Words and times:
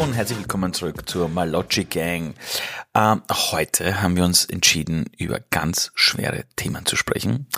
Hallo 0.00 0.08
und 0.12 0.16
herzlich 0.16 0.38
willkommen 0.38 0.72
zurück 0.72 1.06
zur 1.06 1.28
Malogic 1.28 1.90
Gang. 1.90 2.34
Ähm, 2.94 3.22
heute 3.28 4.00
haben 4.00 4.16
wir 4.16 4.24
uns 4.24 4.46
entschieden, 4.46 5.04
über 5.18 5.40
ganz 5.50 5.92
schwere 5.94 6.44
Themen 6.56 6.86
zu 6.86 6.96
sprechen. 6.96 7.48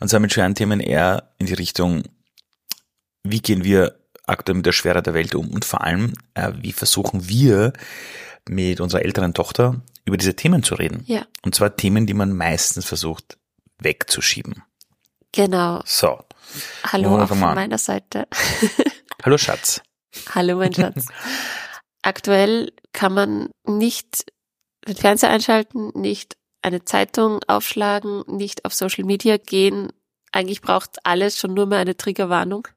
Und 0.00 0.08
zwar 0.08 0.18
mit 0.18 0.32
schweren 0.32 0.56
Themen 0.56 0.80
eher 0.80 1.30
in 1.38 1.46
die 1.46 1.54
Richtung, 1.54 2.02
wie 3.22 3.40
gehen 3.40 3.62
wir 3.62 4.00
aktuell 4.26 4.56
mit 4.56 4.66
der 4.66 4.72
Schwere 4.72 5.00
der 5.00 5.14
Welt 5.14 5.36
um 5.36 5.48
und 5.50 5.64
vor 5.64 5.82
allem, 5.82 6.14
äh, 6.34 6.50
wie 6.56 6.72
versuchen 6.72 7.28
wir 7.28 7.72
mit 8.48 8.80
unserer 8.80 9.02
älteren 9.02 9.32
Tochter 9.32 9.80
über 10.04 10.16
diese 10.16 10.34
Themen 10.34 10.64
zu 10.64 10.74
reden. 10.74 11.04
Ja. 11.06 11.24
Und 11.42 11.54
zwar 11.54 11.76
Themen, 11.76 12.08
die 12.08 12.14
man 12.14 12.32
meistens 12.32 12.84
versucht 12.84 13.38
wegzuschieben. 13.78 14.64
Genau. 15.30 15.82
So. 15.84 16.18
Hallo 16.82 17.22
auch 17.22 17.28
von 17.28 17.38
meiner 17.38 17.78
Seite. 17.78 18.26
Hallo 19.22 19.38
Schatz. 19.38 19.82
Hallo 20.34 20.56
mein 20.56 20.74
Schatz. 20.74 21.06
Aktuell 22.02 22.72
kann 22.92 23.14
man 23.14 23.50
nicht 23.64 24.26
den 24.86 24.96
Fernseher 24.96 25.30
einschalten, 25.30 25.92
nicht 25.94 26.36
eine 26.62 26.84
Zeitung 26.84 27.40
aufschlagen, 27.46 28.24
nicht 28.26 28.64
auf 28.64 28.74
Social 28.74 29.04
Media 29.04 29.36
gehen. 29.36 29.92
Eigentlich 30.32 30.60
braucht 30.60 31.04
alles 31.04 31.38
schon 31.38 31.54
nur 31.54 31.66
mal 31.66 31.78
eine 31.78 31.96
Triggerwarnung. 31.96 32.68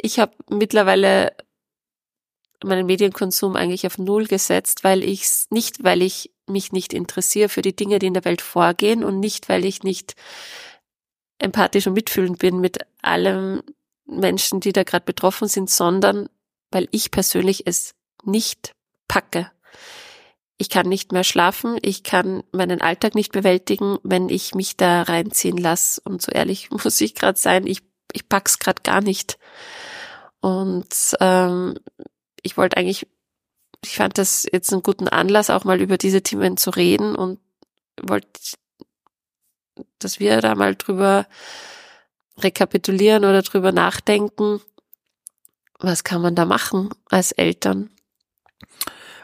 Ich 0.00 0.18
habe 0.18 0.32
mittlerweile 0.50 1.36
meinen 2.64 2.86
Medienkonsum 2.86 3.56
eigentlich 3.56 3.86
auf 3.86 3.98
Null 3.98 4.26
gesetzt, 4.26 4.84
weil 4.84 5.02
ich 5.02 5.26
nicht, 5.50 5.84
weil 5.84 6.02
ich 6.02 6.32
mich 6.46 6.72
nicht 6.72 6.92
interessiere 6.92 7.48
für 7.48 7.62
die 7.62 7.76
Dinge, 7.76 7.98
die 7.98 8.06
in 8.06 8.14
der 8.14 8.24
Welt 8.24 8.40
vorgehen 8.40 9.04
und 9.04 9.20
nicht, 9.20 9.48
weil 9.48 9.64
ich 9.64 9.82
nicht 9.82 10.14
empathisch 11.38 11.86
und 11.86 11.94
mitfühlend 11.94 12.38
bin 12.38 12.60
mit 12.60 12.78
allem 13.02 13.62
Menschen, 14.06 14.60
die 14.60 14.72
da 14.72 14.82
gerade 14.82 15.04
betroffen 15.04 15.48
sind, 15.48 15.70
sondern 15.70 16.28
weil 16.74 16.88
ich 16.90 17.10
persönlich 17.12 17.66
es 17.66 17.94
nicht 18.24 18.74
packe. 19.06 19.50
Ich 20.56 20.68
kann 20.68 20.88
nicht 20.88 21.12
mehr 21.12 21.24
schlafen, 21.24 21.78
ich 21.82 22.02
kann 22.02 22.42
meinen 22.52 22.80
Alltag 22.80 23.14
nicht 23.14 23.32
bewältigen, 23.32 23.98
wenn 24.02 24.28
ich 24.28 24.54
mich 24.54 24.76
da 24.76 25.02
reinziehen 25.02 25.56
lasse. 25.56 26.00
Und 26.04 26.20
so 26.20 26.32
ehrlich 26.32 26.70
muss 26.84 27.00
ich 27.00 27.14
gerade 27.14 27.38
sein, 27.38 27.66
ich, 27.66 27.82
ich 28.12 28.28
pack's 28.28 28.58
gerade 28.58 28.82
gar 28.82 29.00
nicht. 29.00 29.38
Und 30.40 31.16
ähm, 31.20 31.78
ich 32.42 32.56
wollte 32.56 32.76
eigentlich, 32.76 33.06
ich 33.84 33.96
fand 33.96 34.18
das 34.18 34.46
jetzt 34.52 34.72
einen 34.72 34.82
guten 34.82 35.08
Anlass, 35.08 35.50
auch 35.50 35.64
mal 35.64 35.80
über 35.80 35.96
diese 35.96 36.22
Themen 36.22 36.56
zu 36.56 36.70
reden 36.70 37.14
und 37.14 37.38
wollte, 38.02 38.28
dass 39.98 40.20
wir 40.20 40.40
da 40.40 40.54
mal 40.54 40.74
drüber 40.74 41.26
rekapitulieren 42.38 43.24
oder 43.24 43.42
drüber 43.42 43.72
nachdenken, 43.72 44.60
was 45.84 46.04
kann 46.04 46.22
man 46.22 46.34
da 46.34 46.44
machen 46.44 46.90
als 47.10 47.32
Eltern? 47.32 47.90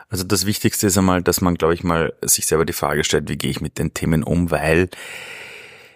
Also 0.09 0.25
das 0.25 0.45
Wichtigste 0.45 0.89
ist 0.89 0.99
einmal, 0.99 1.23
dass 1.23 1.41
man, 1.41 1.55
glaube 1.55 1.75
ich, 1.75 1.85
mal 1.85 2.13
sich 2.23 2.47
selber 2.47 2.65
die 2.65 2.73
Frage 2.73 3.05
stellt, 3.05 3.29
wie 3.29 3.39
gehe 3.39 3.51
ich 3.51 3.61
mit 3.61 3.79
den 3.79 3.95
Themen 3.95 4.25
um, 4.25 4.51
weil 4.51 4.89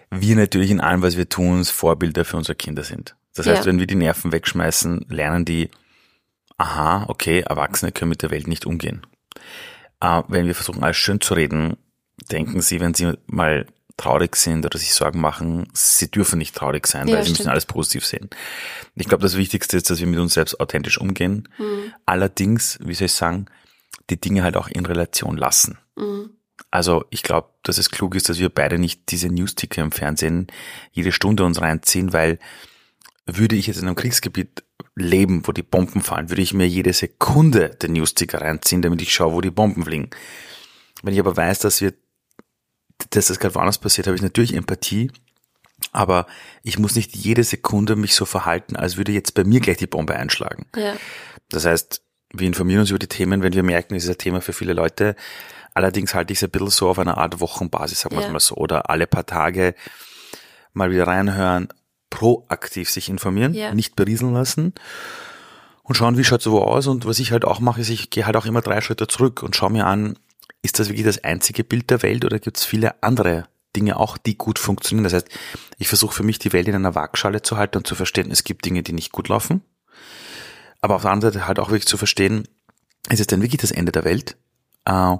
wir 0.09 0.35
natürlich 0.35 0.71
in 0.71 0.79
allem, 0.79 1.01
was 1.01 1.17
wir 1.17 1.27
tun, 1.27 1.65
Vorbilder 1.65 2.23
für 2.23 2.37
unsere 2.37 2.55
Kinder 2.55 2.83
sind. 2.83 3.15
Das 3.33 3.45
heißt, 3.47 3.61
Ja. 3.61 3.65
wenn 3.65 3.79
wir 3.79 3.87
die 3.87 3.95
Nerven 3.95 4.31
wegschmeißen, 4.31 5.07
lernen 5.09 5.43
die, 5.43 5.69
aha, 6.57 7.05
okay, 7.09 7.41
Erwachsene 7.41 7.91
können 7.91 8.09
mit 8.09 8.21
der 8.21 8.31
Welt 8.31 8.47
nicht 8.47 8.65
umgehen. 8.65 9.05
Äh, 9.99 10.23
wenn 10.29 10.45
wir 10.47 10.55
versuchen, 10.55 10.83
alles 10.83 10.95
schön 10.97 11.19
zu 11.19 11.33
reden, 11.33 11.75
denken 12.31 12.61
sie, 12.61 12.79
wenn 12.79 12.93
sie 12.93 13.13
mal 13.27 13.65
traurig 13.97 14.35
sind 14.35 14.65
oder 14.65 14.77
sich 14.77 14.93
Sorgen 14.93 15.21
machen, 15.21 15.67
sie 15.73 16.11
dürfen 16.11 16.37
nicht 16.39 16.55
traurig 16.55 16.85
sein, 16.87 17.07
Ja, 17.07 17.15
weil 17.17 17.23
sie 17.23 17.29
müssen 17.29 17.41
stimmt. 17.43 17.51
alles 17.51 17.65
positiv 17.65 18.05
sehen. 18.05 18.29
Ich 18.95 19.07
glaube, 19.07 19.23
das 19.23 19.37
Wichtigste 19.37 19.77
ist, 19.77 19.89
dass 19.89 19.99
wir 19.99 20.07
mit 20.07 20.19
uns 20.19 20.33
selbst 20.33 20.59
authentisch 20.59 20.97
umgehen. 20.99 21.47
Hm, 21.57 21.93
Allerdings, 22.05 22.77
wie 22.81 22.93
soll 22.93 23.05
ich 23.05 23.13
sagen, 23.13 23.45
die 24.09 24.19
Dinge 24.19 24.43
halt 24.43 24.57
auch 24.57 24.67
in 24.67 24.85
Relation 24.85 25.37
lassen. 25.37 25.77
hm, 25.97 26.29
Also 26.71 27.05
ich 27.09 27.23
glaube, 27.23 27.49
dass 27.63 27.77
es 27.77 27.89
klug 27.89 28.15
ist, 28.15 28.27
dass 28.29 28.37
wir 28.39 28.49
beide 28.49 28.77
nicht 28.77 29.11
diese 29.11 29.29
Newsticker 29.29 29.81
im 29.81 29.91
Fernsehen 29.91 30.47
jede 30.91 31.11
Stunde 31.11 31.45
uns 31.45 31.61
reinziehen, 31.61 32.11
weil 32.13 32.37
würde 33.25 33.55
ich 33.55 33.67
jetzt 33.67 33.77
in 33.77 33.87
einem 33.87 33.95
Kriegsgebiet 33.95 34.63
leben, 34.95 35.47
wo 35.47 35.51
die 35.51 35.63
Bomben 35.63 36.01
fallen, 36.01 36.29
würde 36.29 36.41
ich 36.41 36.53
mir 36.53 36.67
jede 36.67 36.93
Sekunde 36.93 37.69
den 37.69 37.93
Newsticker 37.93 38.39
reinziehen, 38.41 38.81
damit 38.81 39.01
ich 39.01 39.13
schaue, 39.13 39.33
wo 39.33 39.41
die 39.41 39.49
Bomben 39.51 39.83
fliegen. 39.83 40.09
Wenn 41.01 41.13
ich 41.13 41.19
aber 41.19 41.35
weiß, 41.35 41.59
dass 41.59 41.81
wir, 41.81 41.93
dass 43.11 43.27
das 43.27 43.39
gerade 43.39 43.55
woanders 43.55 43.77
passiert, 43.77 44.07
habe 44.07 44.15
ich 44.15 44.21
natürlich 44.23 44.53
Empathie, 44.53 45.11
aber 45.91 46.25
ich 46.63 46.79
muss 46.79 46.95
nicht 46.95 47.15
jede 47.15 47.43
Sekunde 47.43 47.95
mich 47.95 48.15
so 48.15 48.25
verhalten, 48.25 48.75
als 48.75 48.97
würde 48.97 49.11
jetzt 49.11 49.33
bei 49.33 49.43
mir 49.43 49.59
gleich 49.59 49.77
die 49.77 49.87
Bombe 49.87 50.15
einschlagen. 50.15 50.65
ja, 50.75 50.95
Das 51.49 51.65
heißt, 51.65 52.01
wir 52.33 52.47
informieren 52.47 52.81
uns 52.81 52.89
über 52.89 52.99
die 52.99 53.07
Themen, 53.07 53.41
wenn 53.43 53.53
wir 53.53 53.63
merken, 53.63 53.95
es 53.95 54.03
ist 54.05 54.09
ein 54.09 54.17
Thema 54.17 54.41
für 54.41 54.53
viele 54.53 54.73
Leute. 54.73 55.15
Allerdings 55.73 56.13
halte 56.15 56.33
ich 56.33 56.39
es 56.39 56.43
ein 56.43 56.49
bisschen 56.49 56.69
so 56.69 56.89
auf 56.89 56.99
einer 56.99 57.17
Art 57.17 57.39
Wochenbasis, 57.39 57.99
sagen 58.01 58.15
wir 58.15 58.19
es 58.21 58.25
Ja. 58.27 58.31
mal 58.31 58.39
so. 58.39 58.55
Oder 58.55 58.89
alle 58.89 59.07
paar 59.07 59.25
Tage 59.25 59.75
mal 60.73 60.91
wieder 60.91 61.07
reinhören, 61.07 61.67
proaktiv 62.09 62.89
sich 62.89 63.09
informieren, 63.09 63.53
Ja. 63.53 63.73
nicht 63.73 63.95
berieseln 63.95 64.33
lassen 64.33 64.73
und 65.83 65.95
schauen, 65.95 66.17
wie 66.17 66.23
schaut 66.23 66.41
es 66.41 66.47
wo 66.49 66.59
aus. 66.59 66.87
Und 66.87 67.05
was 67.05 67.19
ich 67.19 67.31
halt 67.31 67.45
auch 67.45 67.59
mache, 67.59 67.81
ist, 67.81 67.89
ich 67.89 68.09
gehe 68.09 68.25
halt 68.25 68.35
auch 68.37 68.45
immer 68.45 68.61
drei 68.61 68.81
Schritte 68.81 69.07
zurück 69.07 69.43
und 69.43 69.55
schaue 69.55 69.71
mir 69.71 69.85
an, 69.85 70.17
ist 70.65 70.79
das 70.79 70.89
wirklich 70.89 71.05
das 71.05 71.23
einzige 71.23 71.63
Bild 71.63 71.89
der 71.89 72.01
Welt 72.03 72.25
oder 72.25 72.39
gibt 72.39 72.57
es 72.57 72.65
viele 72.65 73.01
andere 73.03 73.47
Dinge 73.75 73.97
auch, 73.97 74.17
die 74.17 74.37
gut 74.37 74.59
funktionieren? 74.59 75.03
Das 75.03 75.13
heißt, 75.13 75.29
ich 75.77 75.87
versuche 75.87 76.13
für 76.15 76.23
mich 76.23 76.39
die 76.39 76.53
Welt 76.53 76.67
in 76.67 76.75
einer 76.75 76.95
Waagschale 76.95 77.41
zu 77.41 77.57
halten 77.57 77.77
und 77.77 77.87
zu 77.87 77.95
verstehen, 77.95 78.31
es 78.31 78.43
gibt 78.43 78.65
Dinge, 78.65 78.83
die 78.83 78.93
nicht 78.93 79.11
gut 79.11 79.29
laufen 79.29 79.61
aber 80.85 80.95
auf 80.95 81.01
der 81.01 81.11
anderen 81.11 81.33
Seite 81.33 81.47
halt 81.47 81.59
auch 81.59 81.69
wirklich 81.69 81.87
zu 81.87 81.97
verstehen, 81.97 82.47
ist 83.09 83.19
es 83.19 83.25
denn 83.27 83.41
wirklich 83.41 83.61
das 83.61 83.71
Ende 83.71 83.91
der 83.91 84.05
Welt? 84.05 84.37
Äh, 84.85 85.17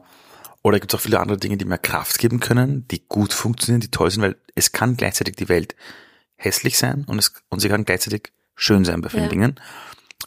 oder 0.62 0.80
gibt 0.80 0.94
es 0.94 1.00
auch 1.00 1.02
viele 1.02 1.20
andere 1.20 1.38
Dinge, 1.40 1.58
die 1.58 1.66
mir 1.66 1.80
Kraft 1.80 2.20
geben 2.20 2.40
können, 2.40 2.88
die 2.90 3.04
gut 3.08 3.34
funktionieren, 3.34 3.82
die 3.82 3.90
toll 3.90 4.12
sind, 4.12 4.22
weil 4.22 4.36
es 4.54 4.72
kann 4.72 4.96
gleichzeitig 4.96 5.36
die 5.36 5.50
Welt 5.50 5.76
hässlich 6.36 6.78
sein 6.78 7.04
und, 7.06 7.18
es, 7.18 7.34
und 7.50 7.62
sie 7.62 7.70
kann 7.70 7.84
gleichzeitig 7.84 8.32
schön 8.56 8.86
sein 8.86 9.02
bei 9.02 9.10
vielen 9.10 9.24
Ja. 9.24 9.30
Dingen. 9.30 9.60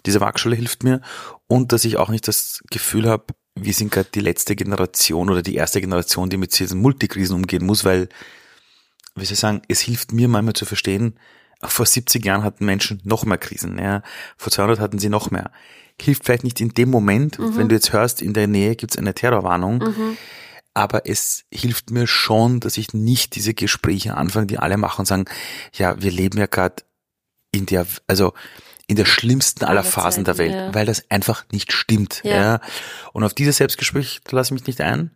Diese 0.07 0.21
Waagschale 0.21 0.57
hilft 0.57 0.83
mir 0.83 1.03
und 1.47 1.73
dass 1.73 1.85
ich 1.85 1.97
auch 1.99 2.09
nicht 2.09 2.27
das 2.27 2.63
Gefühl 2.71 3.09
habe, 3.09 3.27
wir 3.65 3.73
sind 3.73 3.93
gerade 3.93 4.09
die 4.15 4.21
letzte 4.21 4.57
Generation 4.57 5.31
oder 5.31 5.43
die 5.43 5.55
erste 5.55 5.81
Generation, 5.81 6.31
die 6.31 6.37
mit 6.37 6.59
diesen 6.59 6.81
Multikrisen 6.81 7.37
umgehen 7.37 7.65
muss, 7.65 7.85
weil, 7.85 8.09
wie 9.15 9.25
soll 9.25 9.35
ich 9.35 9.41
sagen, 9.41 9.63
es 9.69 9.81
hilft 9.81 10.13
mir 10.13 10.29
manchmal 10.29 10.55
zu 10.55 10.65
verstehen, 10.65 11.19
vor 11.63 11.87
70 11.87 12.25
Jahren 12.25 12.45
hatten 12.45 12.65
Menschen 12.65 13.01
noch 13.05 13.25
mehr 13.25 13.39
Krisen, 13.39 13.79
ja. 13.79 14.03
Vor 14.37 14.53
200 14.53 14.79
hatten 14.79 14.99
sie 15.01 15.09
noch 15.09 15.33
mehr. 15.33 15.51
Hilft 16.01 16.25
vielleicht 16.25 16.45
nicht 16.45 16.61
in 16.61 16.69
dem 16.69 16.91
Moment, 16.91 17.39
wenn 17.41 17.69
du 17.69 17.75
jetzt 17.75 17.93
hörst, 17.93 18.23
in 18.23 18.33
der 18.33 18.47
Nähe 18.47 18.77
gibt's 18.77 18.97
eine 18.97 19.15
Terrorwarnung, 19.15 19.79
mhm, 19.79 20.17
aber 20.73 21.09
es 21.09 21.45
hilft 21.53 21.91
mir 21.91 22.07
schon, 22.07 22.61
dass 22.61 22.79
ich 22.79 22.95
nicht 22.95 23.35
diese 23.35 23.53
Gespräche 23.53 24.17
anfange, 24.17 24.47
die 24.47 24.59
alle 24.59 24.77
machen 24.77 25.01
und 25.01 25.07
sagen, 25.07 25.25
ja, 25.73 26.01
wir 26.01 26.13
leben 26.13 26.39
ja 26.39 26.47
gerade 26.47 26.85
in 27.51 27.67
der, 27.67 27.85
also 28.07 28.33
in 28.89 28.97
der 28.97 29.05
schlimmsten 29.05 29.65
aller 29.65 29.85
Phasen 29.85 30.25
der 30.25 30.39
Welt, 30.39 30.53
ja. 30.53 30.75
weil 30.75 30.87
das 30.87 31.09
einfach 31.11 31.45
nicht 31.53 31.73
stimmt. 31.73 32.23
Ja. 32.25 32.37
Ja. 32.37 32.61
Und 33.13 33.23
auf 33.23 33.35
dieses 33.35 33.59
Selbstgespräch 33.59 34.21
lasse 34.31 34.49
ich 34.49 34.61
mich 34.61 34.67
nicht 34.67 34.81
ein. 34.81 35.13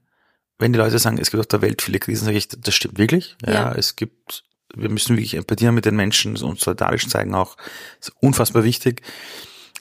Wenn 0.59 0.72
die 0.72 0.78
Leute 0.78 0.99
sagen, 0.99 1.19
es 1.19 1.31
gibt 1.31 1.41
auf 1.41 1.47
der 1.47 1.62
Welt 1.62 1.83
viele 1.83 1.99
Krisen, 1.99 2.27
sage 2.27 2.37
ich, 2.37 2.49
das 2.49 2.75
stimmt 2.75 2.99
wirklich. 2.99 3.37
Ja, 3.44 3.53
Ja. 3.53 3.72
es 3.72 3.97
gibt, 3.97 4.44
wir 4.75 4.91
müssen 4.91 5.16
wirklich 5.16 5.34
empathieren 5.34 5.75
mit 5.75 5.87
den 5.87 5.97
Menschen 5.97 6.37
und 6.37 6.60
solidarisch 6.60 7.09
zeigen 7.09 7.34
auch. 7.34 7.56
Das 7.99 8.10
ist 8.10 8.15
unfassbar 8.21 8.62
wichtig. 8.62 9.03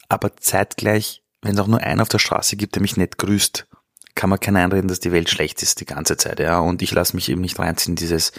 Aber 0.10 0.36
zeitgleich, 0.38 1.22
wenn 1.42 1.54
es 1.56 1.60
auch 1.60 1.68
nur 1.68 1.82
einen 1.82 2.02
auf 2.02 2.10
der 2.10 2.20
Straße 2.20 2.56
gibt, 2.56 2.76
der 2.76 2.82
mich 2.82 2.96
nicht 2.98 3.18
grüßt, 3.18 3.68
kann 4.16 4.30
man 4.30 4.40
keinen 4.40 4.58
einreden, 4.58 4.88
dass 4.88 5.00
die 5.02 5.12
Welt 5.12 5.30
schlecht 5.30 5.62
ist 5.62 5.82
die 5.82 5.86
ganze 5.86 6.16
Zeit. 6.18 6.40
Ja, 6.40 6.60
und 6.60 6.82
ich 6.82 6.92
lasse 6.92 7.16
mich 7.16 7.30
eben 7.30 7.42
nicht 7.42 7.60
reinziehen, 7.60 7.96
dieses, 7.96 8.32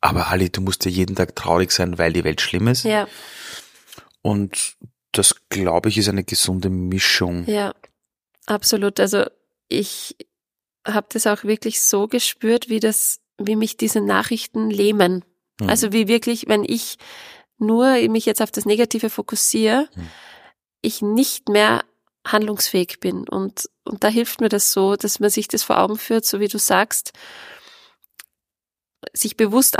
aber 0.00 0.30
Halli, 0.30 0.50
du 0.50 0.60
musst 0.60 0.84
ja 0.84 0.90
jeden 0.90 1.16
Tag 1.16 1.34
traurig 1.36 1.72
sein, 1.72 1.98
weil 1.98 2.12
die 2.12 2.24
Welt 2.24 2.40
schlimm 2.40 2.68
ist. 2.68 2.84
ja, 2.84 3.06
Und 4.26 4.76
das, 5.12 5.34
glaube 5.48 5.88
ich, 5.88 5.98
ist 5.98 6.08
eine 6.08 6.24
gesunde 6.24 6.68
Mischung. 6.68 7.44
ja, 7.46 7.74
absolut. 8.46 9.00
Also 9.00 9.24
ich 9.68 10.16
habe 10.86 11.06
das 11.10 11.26
auch 11.26 11.44
wirklich 11.44 11.80
so 11.82 12.06
gespürt, 12.08 12.68
wie 12.68 12.80
das, 12.80 13.20
wie 13.38 13.56
mich 13.56 13.76
diese 13.76 14.00
Nachrichten 14.00 14.70
lähmen. 14.70 15.24
Hm. 15.60 15.68
Also 15.68 15.92
wie 15.92 16.08
wirklich, 16.08 16.48
wenn 16.48 16.64
ich 16.64 16.98
nur 17.58 17.96
mich 18.08 18.26
jetzt 18.26 18.42
auf 18.42 18.50
das 18.50 18.66
Negative 18.66 19.10
fokussiere, 19.10 19.88
Hm. 19.94 20.08
ich 20.82 21.02
nicht 21.02 21.48
mehr 21.48 21.84
handlungsfähig 22.26 22.98
bin. 23.00 23.28
Und, 23.28 23.70
und 23.84 24.02
da 24.04 24.08
hilft 24.08 24.40
mir 24.40 24.48
das 24.48 24.72
so, 24.72 24.96
dass 24.96 25.20
man 25.20 25.30
sich 25.30 25.48
das 25.48 25.62
vor 25.62 25.78
Augen 25.78 25.96
führt, 25.98 26.24
so 26.24 26.40
wie 26.40 26.48
du 26.48 26.58
sagst, 26.58 27.12
sich 29.12 29.36
bewusst 29.36 29.78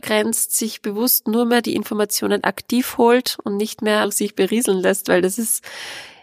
abgrenzt, 0.00 0.56
sich 0.56 0.82
bewusst 0.82 1.28
nur 1.28 1.44
mehr 1.44 1.62
die 1.62 1.74
Informationen 1.74 2.44
aktiv 2.44 2.96
holt 2.96 3.38
und 3.44 3.56
nicht 3.56 3.82
mehr 3.82 4.10
sich 4.10 4.34
berieseln 4.34 4.78
lässt, 4.78 5.08
weil 5.08 5.22
das 5.22 5.38
ist 5.38 5.64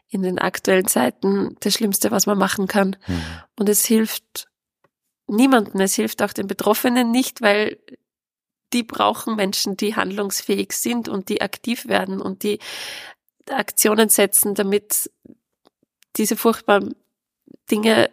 in 0.09 0.23
den 0.23 0.39
aktuellen 0.39 0.87
Zeiten 0.87 1.55
das 1.59 1.73
Schlimmste, 1.73 2.11
was 2.11 2.25
man 2.25 2.37
machen 2.37 2.67
kann. 2.67 2.95
Hm. 3.01 3.21
Und 3.59 3.69
es 3.69 3.85
hilft 3.85 4.47
niemanden, 5.27 5.79
es 5.79 5.95
hilft 5.95 6.23
auch 6.23 6.33
den 6.33 6.47
Betroffenen 6.47 7.11
nicht, 7.11 7.41
weil 7.41 7.77
die 8.73 8.83
brauchen 8.83 9.35
Menschen, 9.35 9.77
die 9.77 9.95
handlungsfähig 9.95 10.71
sind 10.73 11.07
und 11.07 11.29
die 11.29 11.41
aktiv 11.41 11.87
werden 11.87 12.21
und 12.21 12.43
die 12.43 12.59
Aktionen 13.49 14.09
setzen, 14.09 14.55
damit 14.55 15.09
diese 16.15 16.35
furchtbaren 16.35 16.95
Dinge 17.69 18.09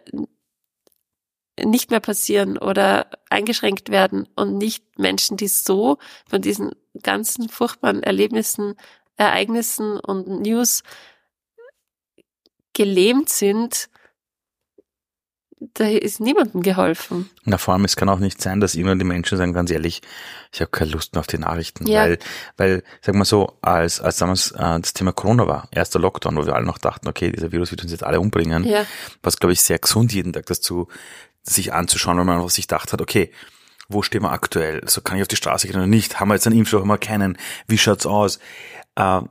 nicht 1.63 1.91
mehr 1.91 1.99
passieren 1.99 2.57
oder 2.57 3.07
eingeschränkt 3.29 3.89
werden 3.89 4.27
und 4.35 4.57
nicht 4.57 4.99
Menschen, 4.99 5.37
die 5.37 5.47
so 5.47 5.97
von 6.27 6.41
diesen 6.41 6.71
ganzen 7.01 7.49
furchtbaren 7.49 8.03
Erlebnissen, 8.03 8.75
Ereignissen 9.17 9.99
und 9.99 10.27
News 10.41 10.83
gelähmt 12.73 13.29
sind, 13.29 13.89
da 15.73 15.87
ist 15.87 16.19
niemandem 16.19 16.61
geholfen. 16.61 17.29
Na, 17.45 17.57
vor 17.57 17.73
allem, 17.73 17.85
es 17.85 17.95
kann 17.95 18.09
auch 18.09 18.19
nicht 18.19 18.41
sein, 18.41 18.59
dass 18.59 18.75
immer 18.75 18.95
die 18.95 19.05
Menschen 19.05 19.37
sagen, 19.37 19.53
ganz 19.53 19.71
ehrlich, 19.71 20.01
ich 20.51 20.59
habe 20.59 20.69
keine 20.69 20.91
Lust 20.91 21.13
mehr 21.13 21.21
auf 21.21 21.27
die 21.27 21.37
Nachrichten. 21.37 21.87
Ja. 21.87 22.01
Weil, 22.01 22.19
weil, 22.57 22.83
sag 23.01 23.15
mal 23.15 23.25
so, 23.25 23.57
als, 23.61 24.01
als 24.01 24.17
damals 24.17 24.51
äh, 24.51 24.79
das 24.79 24.93
Thema 24.93 25.13
Corona 25.13 25.47
war, 25.47 25.67
erster 25.71 25.99
Lockdown, 25.99 26.35
wo 26.35 26.45
wir 26.45 26.55
alle 26.55 26.65
noch 26.65 26.77
dachten, 26.77 27.07
okay, 27.07 27.31
dieser 27.31 27.51
Virus 27.51 27.71
wird 27.71 27.81
uns 27.81 27.91
jetzt 27.91 28.03
alle 28.03 28.19
umbringen, 28.19 28.65
ja. 28.65 28.79
war 28.79 28.85
es, 29.23 29.37
glaube 29.37 29.53
ich, 29.53 29.61
sehr 29.61 29.79
gesund, 29.79 30.13
jeden 30.13 30.33
Tag 30.33 30.45
das 30.47 30.61
zu, 30.61 30.87
sich 31.47 31.73
anzuschauen, 31.73 32.17
weil 32.17 32.25
man 32.25 32.37
einfach 32.37 32.49
sich 32.49 32.67
gedacht 32.67 32.91
hat, 32.91 33.01
okay, 33.01 33.31
wo 33.87 34.01
stehen 34.01 34.23
wir 34.23 34.31
aktuell? 34.31 34.81
So 34.87 35.01
kann 35.01 35.17
ich 35.17 35.21
auf 35.21 35.27
die 35.27 35.35
Straße 35.35 35.67
gehen 35.67 35.77
oder 35.77 35.87
nicht? 35.87 36.19
Haben 36.19 36.29
wir 36.29 36.35
jetzt 36.35 36.47
einen 36.47 36.57
Impfstoff, 36.57 36.81
haben 36.81 36.87
wir 36.87 36.97
keinen? 36.97 37.37
Wie 37.67 37.77
schaut's 37.77 38.05
aus? 38.05 38.39
Äh, 38.95 39.21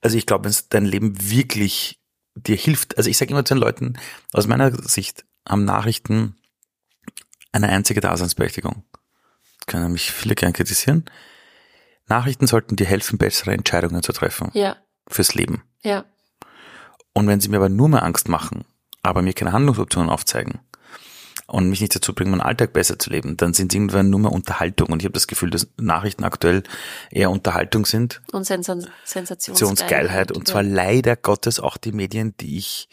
also 0.00 0.16
ich 0.16 0.26
glaube, 0.26 0.44
wenn 0.44 0.50
es 0.50 0.68
dein 0.68 0.84
Leben 0.84 1.30
wirklich 1.30 2.00
dir 2.34 2.56
hilft, 2.56 2.96
also 2.96 3.10
ich 3.10 3.18
sage 3.18 3.32
immer 3.32 3.44
zu 3.44 3.54
den 3.54 3.60
Leuten, 3.60 3.98
aus 4.32 4.46
meiner 4.46 4.72
Sicht 4.88 5.24
haben 5.48 5.64
Nachrichten 5.64 6.36
eine 7.52 7.68
einzige 7.68 8.00
Daseinsberechtigung. 8.00 8.84
Das 9.58 9.66
können 9.66 9.92
mich 9.92 10.10
viele 10.10 10.34
gern 10.34 10.52
kritisieren. 10.52 11.04
Nachrichten 12.06 12.46
sollten 12.46 12.76
dir 12.76 12.86
helfen, 12.86 13.18
bessere 13.18 13.52
Entscheidungen 13.52 14.02
zu 14.02 14.12
treffen. 14.12 14.50
Ja. 14.54 14.76
Fürs 15.08 15.34
Leben. 15.34 15.62
Ja. 15.82 16.04
Und 17.12 17.26
wenn 17.26 17.40
sie 17.40 17.48
mir 17.48 17.56
aber 17.56 17.68
nur 17.68 17.88
mehr 17.88 18.02
Angst 18.02 18.28
machen, 18.28 18.64
aber 19.02 19.22
mir 19.22 19.34
keine 19.34 19.52
Handlungsoptionen 19.52 20.10
aufzeigen, 20.10 20.60
und 21.52 21.68
mich 21.68 21.80
nicht 21.80 21.94
dazu 21.94 22.14
bringen, 22.14 22.30
meinen 22.30 22.40
Alltag 22.40 22.72
besser 22.72 22.98
zu 22.98 23.10
leben, 23.10 23.36
dann 23.36 23.52
sind 23.52 23.72
sie 23.72 23.78
irgendwann 23.78 24.08
nur 24.08 24.20
mehr 24.20 24.32
Unterhaltung. 24.32 24.88
Und 24.88 25.00
ich 25.00 25.04
habe 25.04 25.12
das 25.12 25.26
Gefühl, 25.26 25.50
dass 25.50 25.68
Nachrichten 25.76 26.24
aktuell 26.24 26.62
eher 27.10 27.30
Unterhaltung 27.30 27.84
sind. 27.84 28.22
Und 28.32 28.44
Sens 28.44 28.70
Sensationsgeilheit. 29.04 30.32
Und 30.32 30.48
zwar 30.48 30.62
leider 30.62 31.14
Gottes 31.14 31.60
auch 31.60 31.76
die 31.76 31.92
Medien, 31.92 32.34
die 32.40 32.56
ich 32.56 32.88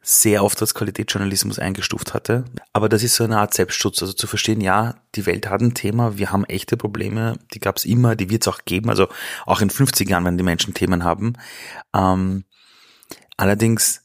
sehr 0.00 0.44
oft 0.44 0.60
als 0.60 0.74
Qualitätsjournalismus 0.74 1.58
eingestuft 1.58 2.14
hatte. 2.14 2.44
Aber 2.72 2.88
das 2.88 3.02
ist 3.02 3.16
so 3.16 3.24
eine 3.24 3.38
Art 3.38 3.54
Selbstschutz, 3.54 4.02
also 4.02 4.12
zu 4.12 4.26
verstehen, 4.26 4.60
ja, 4.60 4.96
die 5.14 5.24
Welt 5.24 5.48
hat 5.48 5.62
ein 5.62 5.74
Thema, 5.74 6.18
wir 6.18 6.30
haben 6.30 6.44
echte 6.44 6.76
Probleme, 6.76 7.38
die 7.54 7.60
gab 7.60 7.76
es 7.76 7.86
immer, 7.86 8.14
die 8.14 8.28
wird 8.28 8.42
es 8.42 8.48
auch 8.48 8.60
geben, 8.66 8.90
also 8.90 9.08
auch 9.46 9.62
in 9.62 9.70
50 9.70 10.08
Jahren, 10.08 10.26
wenn 10.26 10.36
die 10.36 10.44
Menschen 10.44 10.74
Themen 10.74 11.04
haben. 11.04 11.34
Ähm, 11.94 12.44
allerdings 13.38 14.03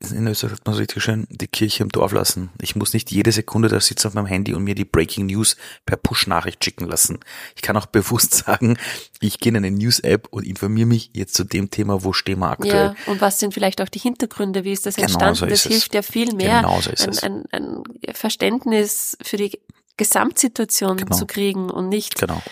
in 0.00 0.26
Österreich 0.26 0.52
hat 0.52 0.66
man 0.66 0.74
so 0.74 0.80
richtig 0.80 1.02
schön 1.02 1.26
die 1.30 1.48
Kirche 1.48 1.82
im 1.82 1.88
Dorf 1.88 2.12
lassen. 2.12 2.50
Ich 2.60 2.76
muss 2.76 2.92
nicht 2.92 3.10
jede 3.10 3.32
Sekunde 3.32 3.68
da 3.68 3.80
sitzen 3.80 4.08
auf 4.08 4.14
meinem 4.14 4.26
Handy 4.26 4.52
und 4.52 4.62
mir 4.62 4.74
die 4.74 4.84
Breaking 4.84 5.26
News 5.26 5.56
per 5.86 5.96
Push-Nachricht 5.96 6.62
schicken 6.62 6.86
lassen. 6.86 7.18
Ich 7.54 7.62
kann 7.62 7.76
auch 7.78 7.86
bewusst 7.96 8.34
sagen, 8.34 8.78
ich 9.20 9.38
gehe 9.38 9.50
in 9.50 9.56
eine 9.56 9.70
News-App 9.70 10.28
und 10.30 10.44
informiere 10.44 10.86
mich 10.86 11.10
jetzt 11.14 11.34
zu 11.34 11.44
dem 11.44 11.70
Thema, 11.70 12.04
wo 12.04 12.12
stehen 12.12 12.40
wir 12.40 12.50
aktuell. 12.50 12.94
Ja, 12.94 13.12
und 13.12 13.22
was 13.22 13.40
sind 13.40 13.54
vielleicht 13.54 13.80
auch 13.80 13.88
die 13.88 13.98
Hintergründe, 13.98 14.64
wie 14.64 14.72
ist 14.72 14.84
das 14.84 14.96
genau 14.96 15.06
entstanden? 15.06 15.36
So 15.36 15.46
ist 15.46 15.64
das 15.64 15.72
hilft 15.72 15.94
ja 15.94 16.02
viel 16.02 16.34
mehr, 16.34 16.60
genau 16.60 16.80
so 16.80 16.90
ein, 16.90 17.18
ein, 17.22 17.44
ein, 17.52 17.82
Verständnis 18.14 19.16
für 19.22 19.38
die 19.38 19.58
Gesamtsituation 19.96 20.98
genau. 20.98 21.16
zu 21.16 21.26
kriegen 21.26 21.70
und 21.70 21.88
nicht, 21.88 22.18
genau. 22.18 22.42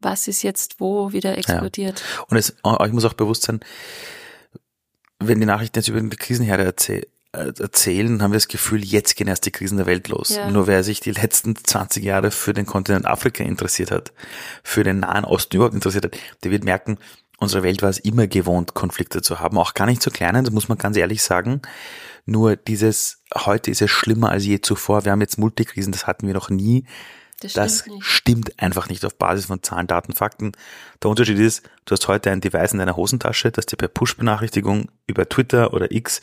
was 0.00 0.26
ist 0.26 0.42
jetzt 0.42 0.80
wo 0.80 1.12
wieder 1.12 1.36
explodiert. 1.36 2.00
Ja. 2.00 2.22
Und 2.28 2.38
es, 2.38 2.56
ich 2.86 2.92
muss 2.92 3.04
auch 3.04 3.12
bewusst 3.12 3.42
sein, 3.42 3.60
wenn 5.18 5.40
die 5.40 5.46
Nachrichten 5.46 5.78
jetzt 5.78 5.88
über 5.88 6.00
die 6.00 6.16
Krisenherde 6.16 6.64
erzäh 6.64 7.06
äh, 7.32 7.52
erzählen, 7.58 8.22
haben 8.22 8.32
wir 8.32 8.36
das 8.36 8.48
Gefühl, 8.48 8.84
jetzt 8.84 9.14
gehen 9.16 9.28
erst 9.28 9.44
die 9.44 9.50
Krisen 9.50 9.76
der 9.76 9.86
Welt 9.86 10.08
los. 10.08 10.36
Ja. 10.36 10.50
Nur 10.50 10.66
wer 10.66 10.82
sich 10.82 11.00
die 11.00 11.12
letzten 11.12 11.54
20 11.56 12.02
Jahre 12.02 12.30
für 12.30 12.54
den 12.54 12.66
Kontinent 12.66 13.06
Afrika 13.06 13.44
interessiert 13.44 13.90
hat, 13.90 14.12
für 14.62 14.84
den 14.84 15.00
Nahen 15.00 15.24
Osten 15.24 15.56
überhaupt 15.56 15.74
interessiert 15.74 16.06
hat, 16.06 16.16
der 16.44 16.50
wird 16.50 16.64
merken, 16.64 16.98
unsere 17.38 17.62
Welt 17.62 17.82
war 17.82 17.90
es 17.90 17.98
immer 17.98 18.26
gewohnt, 18.26 18.74
Konflikte 18.74 19.20
zu 19.22 19.40
haben. 19.40 19.58
Auch 19.58 19.74
gar 19.74 19.86
nicht 19.86 20.02
zu 20.02 20.10
kleinen, 20.10 20.44
das 20.44 20.54
muss 20.54 20.68
man 20.68 20.78
ganz 20.78 20.96
ehrlich 20.96 21.22
sagen. 21.22 21.60
Nur 22.24 22.56
dieses, 22.56 23.22
heute 23.34 23.70
ist 23.70 23.82
es 23.82 23.90
schlimmer 23.90 24.30
als 24.30 24.44
je 24.44 24.60
zuvor. 24.60 25.04
Wir 25.04 25.12
haben 25.12 25.20
jetzt 25.20 25.38
Multikrisen, 25.38 25.92
das 25.92 26.06
hatten 26.06 26.26
wir 26.26 26.34
noch 26.34 26.48
nie. 26.48 26.84
Das, 27.40 27.52
das 27.52 27.80
stimmt, 27.80 28.04
stimmt, 28.04 28.62
einfach 28.62 28.88
nicht 28.88 29.04
auf 29.04 29.16
Basis 29.16 29.46
von 29.46 29.62
Zahlen, 29.62 29.86
Daten, 29.86 30.14
Fakten. 30.14 30.52
Der 31.02 31.10
Unterschied 31.10 31.38
ist, 31.38 31.68
du 31.84 31.92
hast 31.92 32.08
heute 32.08 32.30
ein 32.30 32.40
Device 32.40 32.72
in 32.72 32.78
deiner 32.78 32.96
Hosentasche, 32.96 33.52
das 33.52 33.66
dir 33.66 33.76
per 33.76 33.88
Push-Benachrichtigung 33.88 34.90
über 35.06 35.28
Twitter 35.28 35.74
oder 35.74 35.90
X 35.90 36.22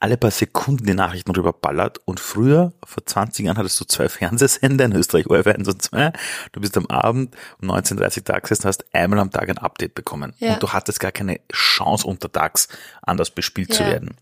alle 0.00 0.16
paar 0.16 0.30
Sekunden 0.30 0.86
die 0.86 0.94
Nachrichten 0.94 1.32
rüber 1.32 1.52
ballert 1.52 1.98
und 2.04 2.20
früher, 2.20 2.72
vor 2.84 3.04
20 3.04 3.46
Jahren, 3.46 3.58
hattest 3.58 3.80
du 3.80 3.84
zwei 3.84 4.08
Fernsehsender 4.08 4.84
in 4.84 4.92
Österreich, 4.92 5.26
ORF 5.28 5.46
1 5.46 5.68
und 5.68 5.82
2. 5.82 6.12
Du 6.52 6.60
bist 6.60 6.76
am 6.76 6.86
Abend 6.86 7.34
um 7.60 7.70
19.30 7.70 8.18
Uhr 8.18 8.22
da 8.24 8.38
gesessen, 8.38 8.64
hast 8.64 8.84
einmal 8.94 9.18
am 9.18 9.30
Tag 9.30 9.48
ein 9.48 9.58
Update 9.58 9.94
bekommen. 9.94 10.34
Ja. 10.38 10.54
Und 10.54 10.62
du 10.62 10.72
hattest 10.72 11.00
gar 11.00 11.12
keine 11.12 11.40
Chance 11.52 12.06
untertags 12.06 12.68
anders 13.02 13.30
bespielt 13.30 13.70
ja. 13.70 13.76
zu 13.76 13.84
werden. 13.84 14.16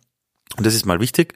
Und 0.56 0.64
das 0.64 0.74
ist 0.74 0.86
mal 0.86 1.00
wichtig. 1.00 1.34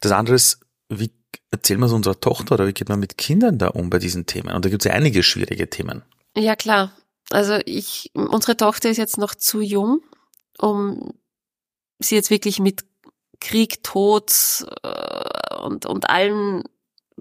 Das 0.00 0.12
andere 0.12 0.36
ist, 0.36 0.60
wie 0.88 1.10
erzählen 1.50 1.80
wir 1.80 1.86
es 1.86 1.92
unserer 1.92 2.20
Tochter 2.20 2.54
oder 2.54 2.66
wie 2.66 2.72
geht 2.72 2.88
man 2.88 3.00
mit 3.00 3.18
Kindern 3.18 3.58
da 3.58 3.68
um 3.68 3.90
bei 3.90 3.98
diesen 3.98 4.26
Themen? 4.26 4.54
Und 4.54 4.64
da 4.64 4.68
gibt 4.68 4.84
es 4.84 4.88
ja 4.88 4.94
einige 4.94 5.22
schwierige 5.22 5.68
Themen. 5.68 6.02
Ja, 6.36 6.56
klar. 6.56 6.92
Also 7.30 7.58
ich, 7.64 8.10
unsere 8.14 8.56
Tochter 8.56 8.90
ist 8.90 8.96
jetzt 8.96 9.18
noch 9.18 9.34
zu 9.34 9.60
jung, 9.60 10.00
um 10.58 11.14
sie 11.98 12.16
jetzt 12.16 12.30
wirklich 12.30 12.58
mit 12.58 12.84
Krieg, 13.40 13.82
Tod 13.82 14.32
äh, 14.82 15.54
und, 15.56 15.86
und 15.86 16.08
allen 16.08 16.64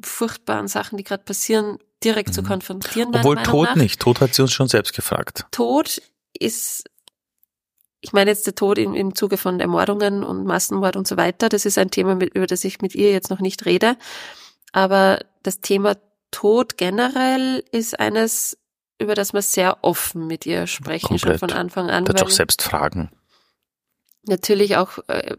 furchtbaren 0.02 0.68
Sachen, 0.68 0.98
die 0.98 1.04
gerade 1.04 1.24
passieren, 1.24 1.78
direkt 2.04 2.30
mhm. 2.30 2.34
zu 2.34 2.44
konfrontieren. 2.44 3.16
Obwohl 3.16 3.38
Tod 3.44 3.70
nach. 3.70 3.76
nicht. 3.76 4.02
Tod 4.02 4.22
hat 4.22 4.34
sie 4.34 4.42
uns 4.42 4.52
schon 4.52 4.68
selbst 4.68 4.94
gefragt. 4.94 5.46
Tod 5.52 6.02
ist 6.38 6.86
ich 8.04 8.12
meine 8.12 8.32
jetzt 8.32 8.46
der 8.46 8.54
Tod 8.54 8.78
im, 8.78 8.94
im 8.94 9.16
Zuge 9.16 9.38
von 9.38 9.62
Ermordungen 9.62 10.24
und 10.26 10.44
Massenmord 10.44 10.98
und 10.98 11.08
so 11.08 11.16
weiter. 11.16 11.48
Das 11.48 11.66
ist 11.66 11.78
ein 11.78 11.90
Thema, 11.90 12.16
mit, 12.16 12.36
über 12.36 12.48
das 12.48 12.66
ich 12.66 12.82
mit 12.82 12.96
ihr 12.96 13.12
jetzt 13.12 13.30
noch 13.30 13.40
nicht 13.40 13.66
rede. 13.66 13.96
Aber 14.74 15.20
das 15.42 15.62
Thema 15.62 15.96
Tod 16.30 16.78
generell 16.78 17.64
ist 17.72 17.98
eines, 17.98 18.58
über 19.00 19.16
das 19.16 19.34
wir 19.34 19.42
sehr 19.42 19.78
offen 19.84 20.28
mit 20.28 20.46
ihr 20.46 20.68
sprechen, 20.68 21.08
Komplett. 21.08 21.40
schon 21.40 21.50
von 21.50 21.58
Anfang 21.58 21.90
an. 21.90 22.06
Wird 22.06 22.22
auch 22.22 22.30
selbst 22.30 22.62
fragen. 22.62 23.10
Natürlich 24.28 24.76
auch 24.76 25.00
äh, 25.08 25.38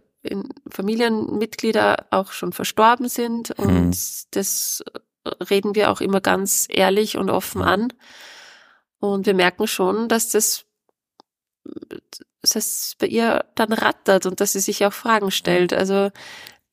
Familienmitglieder 0.70 2.06
auch 2.10 2.32
schon 2.32 2.54
verstorben 2.54 3.10
sind 3.10 3.50
und 3.50 3.68
hm. 3.68 3.94
das 4.30 4.82
reden 5.50 5.74
wir 5.74 5.90
auch 5.90 6.00
immer 6.00 6.22
ganz 6.22 6.66
ehrlich 6.70 7.18
und 7.18 7.28
offen 7.28 7.60
hm. 7.60 7.68
an. 7.68 7.92
Und 9.00 9.26
wir 9.26 9.34
merken 9.34 9.66
schon, 9.66 10.08
dass 10.08 10.30
das 10.30 10.64
dass 12.52 12.56
es 12.56 12.96
bei 12.98 13.06
ihr 13.06 13.44
dann 13.54 13.72
rattert 13.72 14.26
und 14.26 14.40
dass 14.40 14.52
sie 14.52 14.60
sich 14.60 14.84
auch 14.84 14.92
Fragen 14.92 15.30
stellt. 15.30 15.72
Also 15.72 16.10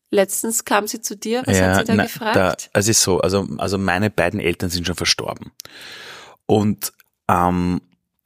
letztens 0.09 0.65
kam 0.65 0.87
sie 0.87 1.01
zu 1.01 1.15
dir, 1.15 1.43
was 1.45 1.57
ja, 1.57 1.67
hat 1.67 1.79
sie 1.79 1.85
da 1.85 1.95
na, 1.95 2.03
gefragt? 2.03 2.35
Da, 2.35 2.79
es 2.79 2.87
ist 2.87 3.01
so, 3.01 3.19
also, 3.21 3.47
also 3.57 3.77
meine 3.77 4.09
beiden 4.09 4.39
Eltern 4.39 4.69
sind 4.69 4.85
schon 4.85 4.95
verstorben. 4.95 5.51
Und 6.45 6.93
ähm, 7.29 7.81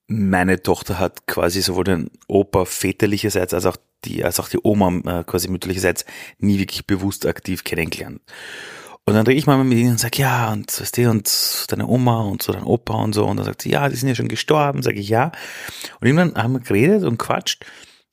meine 0.07 0.61
Tochter 0.61 0.99
hat 0.99 1.27
quasi 1.27 1.61
sowohl 1.61 1.83
den 1.83 2.11
Opa 2.27 2.65
väterlicherseits 2.65 3.53
als 3.53 3.65
auch 3.65 3.77
die, 4.03 4.23
als 4.23 4.39
auch 4.39 4.49
die 4.49 4.59
Oma 4.61 5.19
äh, 5.19 5.23
quasi 5.23 5.47
mütterlicherseits 5.47 6.05
nie 6.39 6.59
wirklich 6.59 6.85
bewusst 6.85 7.25
aktiv 7.25 7.63
kennengelernt. 7.63 8.21
Und 9.07 9.13
dann 9.13 9.27
rede 9.27 9.37
ich 9.37 9.45
mal 9.45 9.63
mit 9.63 9.77
ihnen 9.77 9.91
und 9.91 9.99
sage, 9.99 10.19
ja, 10.19 10.51
und 10.51 10.81
weißt 10.81 10.97
du, 10.97 11.09
und 11.11 11.71
deine 11.71 11.87
Oma 11.87 12.21
und 12.21 12.41
so 12.41 12.51
dein 12.51 12.63
Opa 12.63 12.95
und 12.95 13.13
so. 13.13 13.25
Und 13.25 13.37
dann 13.37 13.45
sagt 13.45 13.61
sie, 13.61 13.69
ja, 13.69 13.87
die 13.87 13.95
sind 13.95 14.09
ja 14.09 14.15
schon 14.15 14.27
gestorben, 14.27 14.81
sage 14.81 14.99
ich 14.99 15.09
ja. 15.09 15.31
Und 15.99 16.07
irgendwann 16.07 16.35
haben 16.41 16.53
wir 16.53 16.59
geredet 16.59 17.03
und 17.03 17.19
quatscht. 17.19 17.65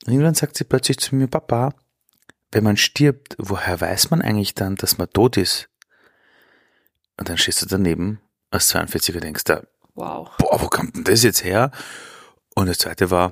Und 0.05 0.13
irgendwann 0.13 0.35
sagt 0.35 0.55
sie 0.55 0.65
plötzlich 0.65 0.99
zu 0.99 1.15
mir, 1.15 1.27
Papa, 1.27 1.73
wenn 2.51 2.63
man 2.63 2.77
stirbt, 2.77 3.35
woher 3.39 3.81
weiß 3.81 4.11
man 4.11 4.21
eigentlich 4.21 4.53
dann, 4.53 4.75
dass 4.75 4.99
man 4.99 5.09
tot 5.09 5.37
ist? 5.37 5.67
Und 7.17 7.27
dann 7.27 7.37
stehst 7.39 7.63
du 7.63 7.65
daneben 7.65 8.19
als 8.51 8.73
42er 8.73 9.19
denkst 9.19 9.45
da, 9.45 9.63
wow. 9.95 10.29
boah, 10.37 10.61
wo 10.61 10.67
kommt 10.67 10.95
denn 10.95 11.03
das 11.03 11.23
jetzt 11.23 11.43
her? 11.43 11.71
Und 12.53 12.67
das 12.67 12.77
zweite 12.77 13.09
war, 13.09 13.31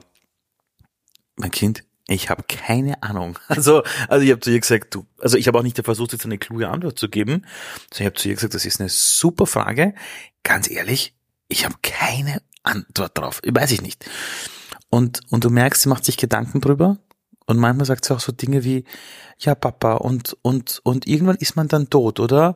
mein 1.36 1.52
Kind, 1.52 1.84
ich 2.12 2.30
habe 2.30 2.44
keine 2.48 3.02
Ahnung. 3.02 3.40
Also, 3.48 3.84
also 4.08 4.24
ich 4.24 4.32
habe 4.32 4.40
zu 4.40 4.52
ihr 4.52 4.60
gesagt, 4.60 4.96
du, 4.96 5.06
also 5.20 5.38
ich 5.38 5.48
habe 5.48 5.60
auch 5.60 5.64
nicht 5.64 5.84
versucht, 5.84 6.14
jetzt 6.14 6.26
eine 6.26 6.38
kluge 6.38 6.70
Antwort 6.70 6.98
zu 6.98 7.10
geben. 7.10 7.46
Also 7.92 8.02
ich 8.02 8.06
habe 8.06 8.16
zu 8.16 8.30
ihr 8.30 8.36
gesagt, 8.36 8.54
das 8.54 8.66
ist 8.66 8.80
eine 8.80 8.90
super 8.90 9.46
Frage. 9.46 9.94
Ganz 10.44 10.70
ehrlich, 10.70 11.14
ich 11.48 11.66
habe 11.66 11.76
keine 11.82 12.42
Antwort 12.64 13.18
drauf. 13.18 13.42
Weiß 13.46 13.72
ich 13.72 13.82
nicht. 13.82 14.06
Und, 14.90 15.22
und 15.30 15.44
du 15.44 15.50
merkst, 15.50 15.84
sie 15.84 15.90
macht 15.90 16.06
sich 16.06 16.18
Gedanken 16.18 16.62
drüber. 16.62 16.98
Und 17.46 17.58
manchmal 17.58 17.86
sagt 17.86 18.06
sie 18.06 18.14
auch 18.14 18.20
so 18.20 18.32
Dinge 18.32 18.64
wie, 18.64 18.86
ja, 19.40 19.56
Papa, 19.56 19.96
und, 19.96 20.38
und, 20.42 20.80
und 20.84 21.08
irgendwann 21.08 21.38
ist 21.38 21.56
man 21.56 21.68
dann 21.68 21.90
tot, 21.90 22.20
oder? 22.20 22.56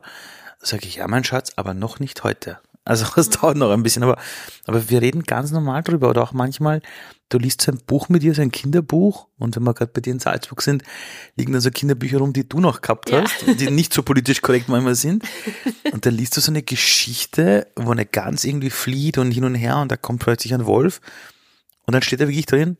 Sag 0.58 0.84
ich, 0.84 0.96
ja, 0.96 1.08
mein 1.08 1.24
Schatz, 1.24 1.52
aber 1.56 1.74
noch 1.74 2.00
nicht 2.00 2.24
heute. 2.24 2.58
Also 2.86 3.04
es 3.16 3.28
dauert 3.28 3.56
noch 3.56 3.70
ein 3.70 3.82
bisschen, 3.82 4.02
aber, 4.02 4.16
aber 4.64 4.88
wir 4.88 5.02
reden 5.02 5.24
ganz 5.24 5.50
normal 5.50 5.82
drüber. 5.82 6.08
Oder 6.08 6.22
auch 6.22 6.32
manchmal, 6.32 6.80
du 7.28 7.38
liest 7.38 7.60
so 7.60 7.72
ein 7.72 7.80
Buch 7.86 8.08
mit 8.08 8.22
dir, 8.22 8.34
so 8.34 8.40
ein 8.42 8.50
Kinderbuch, 8.52 9.26
und 9.38 9.54
wenn 9.56 9.64
wir 9.64 9.74
gerade 9.74 9.90
bei 9.92 10.00
dir 10.00 10.12
in 10.12 10.20
Salzburg 10.20 10.62
sind, 10.62 10.82
liegen 11.36 11.52
da 11.52 11.60
so 11.60 11.70
Kinderbücher 11.70 12.18
rum, 12.18 12.32
die 12.32 12.48
du 12.48 12.60
noch 12.60 12.80
gehabt 12.80 13.10
Ja. 13.10 13.22
hast, 13.24 13.60
die 13.60 13.70
nicht 13.70 13.92
so 13.92 14.02
politisch 14.02 14.40
korrekt 14.40 14.68
manchmal 14.68 14.94
sind. 14.94 15.24
Und 15.92 16.06
dann 16.06 16.14
liest 16.14 16.36
du 16.36 16.40
so 16.40 16.50
eine 16.50 16.62
Geschichte, 16.62 17.66
wo 17.76 17.90
eine 17.90 18.06
Gans 18.06 18.44
irgendwie 18.44 18.70
flieht 18.70 19.18
und 19.18 19.30
hin 19.30 19.44
und 19.44 19.54
her 19.54 19.76
und 19.78 19.92
da 19.92 19.96
kommt 19.96 20.20
plötzlich 20.22 20.54
ein 20.54 20.64
Wolf. 20.64 21.00
Und 21.86 21.92
dann 21.94 22.02
steht 22.02 22.20
da 22.20 22.28
wirklich 22.28 22.46
drin, 22.46 22.78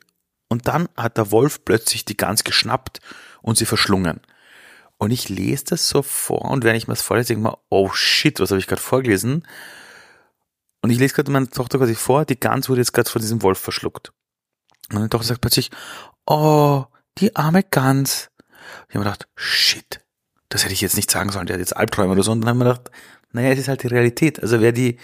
und 0.49 0.69
dann 0.69 0.89
hat 0.97 1.17
der 1.19 1.33
Wolf 1.33 1.65
plötzlich 1.65 2.05
die 2.05 2.17
Gans 2.17 2.45
geschnappt 2.45 3.01
und 3.43 3.59
sie 3.59 3.67
verschlungen. 3.67 4.21
Und 4.97 5.11
ich 5.11 5.29
lese 5.29 5.65
das 5.71 5.89
so 5.89 6.03
vor 6.03 6.43
und 6.51 6.65
wenn 6.65 6.77
ich 6.77 6.87
mir 6.87 6.95
das 6.95 7.03
vorlese, 7.03 7.29
denke 7.35 7.41
ich 7.49 7.53
mir, 7.53 7.59
oh 7.69 7.91
shit, 7.93 8.39
was 8.41 8.51
habe 8.51 8.61
ich 8.61 8.67
gerade 8.69 8.81
vorgelesen? 8.81 9.43
Und 10.87 10.93
ich 10.93 11.01
lese 11.01 11.15
gerade 11.15 11.33
meiner 11.33 11.51
Tochter 11.51 11.79
quasi 11.79 11.97
vor, 11.97 12.25
die 12.25 12.39
Gans 12.39 12.69
wurde 12.69 12.81
jetzt 12.81 12.93
gerade 12.93 13.11
von 13.11 13.21
diesem 13.21 13.43
Wolf 13.43 13.59
verschluckt. 13.59 14.13
Und 14.89 14.95
meine 14.95 15.09
Tochter 15.09 15.27
sagt 15.27 15.41
plötzlich, 15.41 15.73
oh, 16.27 16.85
die 17.19 17.35
arme 17.35 17.65
Gans. 17.65 18.31
Ich 18.89 18.95
habe 18.95 19.01
mir 19.01 19.05
gedacht, 19.07 19.27
shit, 19.35 20.01
das 20.49 20.63
hätte 20.63 20.75
ich 20.75 20.81
jetzt 20.81 20.95
nicht 20.95 21.11
sagen 21.11 21.33
sollen, 21.33 21.47
der 21.47 21.55
hat 21.55 21.61
jetzt 21.61 21.77
Albträume 21.77 22.13
oder 22.13 22.23
so. 22.23 22.31
Und 22.31 22.43
dann 22.43 22.51
habe 22.51 22.59
ich 22.59 22.65
mir 22.65 22.71
gedacht, 22.73 22.91
naja, 23.33 23.51
es 23.51 23.59
ist 23.59 23.67
halt 23.67 23.83
die 23.83 23.89
Realität. 23.89 24.41
Also 24.41 24.61
wer 24.61 24.71
die, 24.71 24.97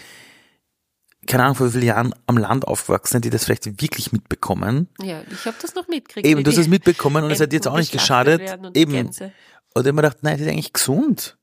keine 1.27 1.43
Ahnung, 1.43 1.55
vor 1.55 1.67
wie 1.67 1.71
vielen 1.71 1.83
Jahren 1.83 2.15
am 2.27 2.37
Land 2.37 2.65
aufgewachsen 2.65 3.15
sind, 3.15 3.25
die 3.25 3.29
das 3.29 3.43
vielleicht 3.43 3.81
wirklich 3.81 4.13
mitbekommen. 4.13 4.87
Ja, 5.01 5.21
ich 5.29 5.45
habe 5.45 5.57
das 5.61 5.75
noch 5.75 5.89
mitgekriegt. 5.89 6.25
Eben, 6.25 6.45
du 6.45 6.51
hast 6.51 6.59
es 6.59 6.69
mitbekommen 6.69 7.25
und 7.25 7.31
es 7.31 7.41
hat 7.41 7.51
jetzt 7.51 7.67
auch 7.67 7.75
nicht 7.75 7.91
geschadet. 7.91 8.57
und 8.57 8.77
Eben. 8.77 8.93
Gänse. 8.93 9.33
Oder 9.75 9.87
ich 9.87 9.93
mir 9.93 10.01
gedacht, 10.01 10.19
nein, 10.21 10.37
das 10.37 10.47
ist 10.47 10.47
eigentlich 10.47 10.71
gesund. 10.71 11.37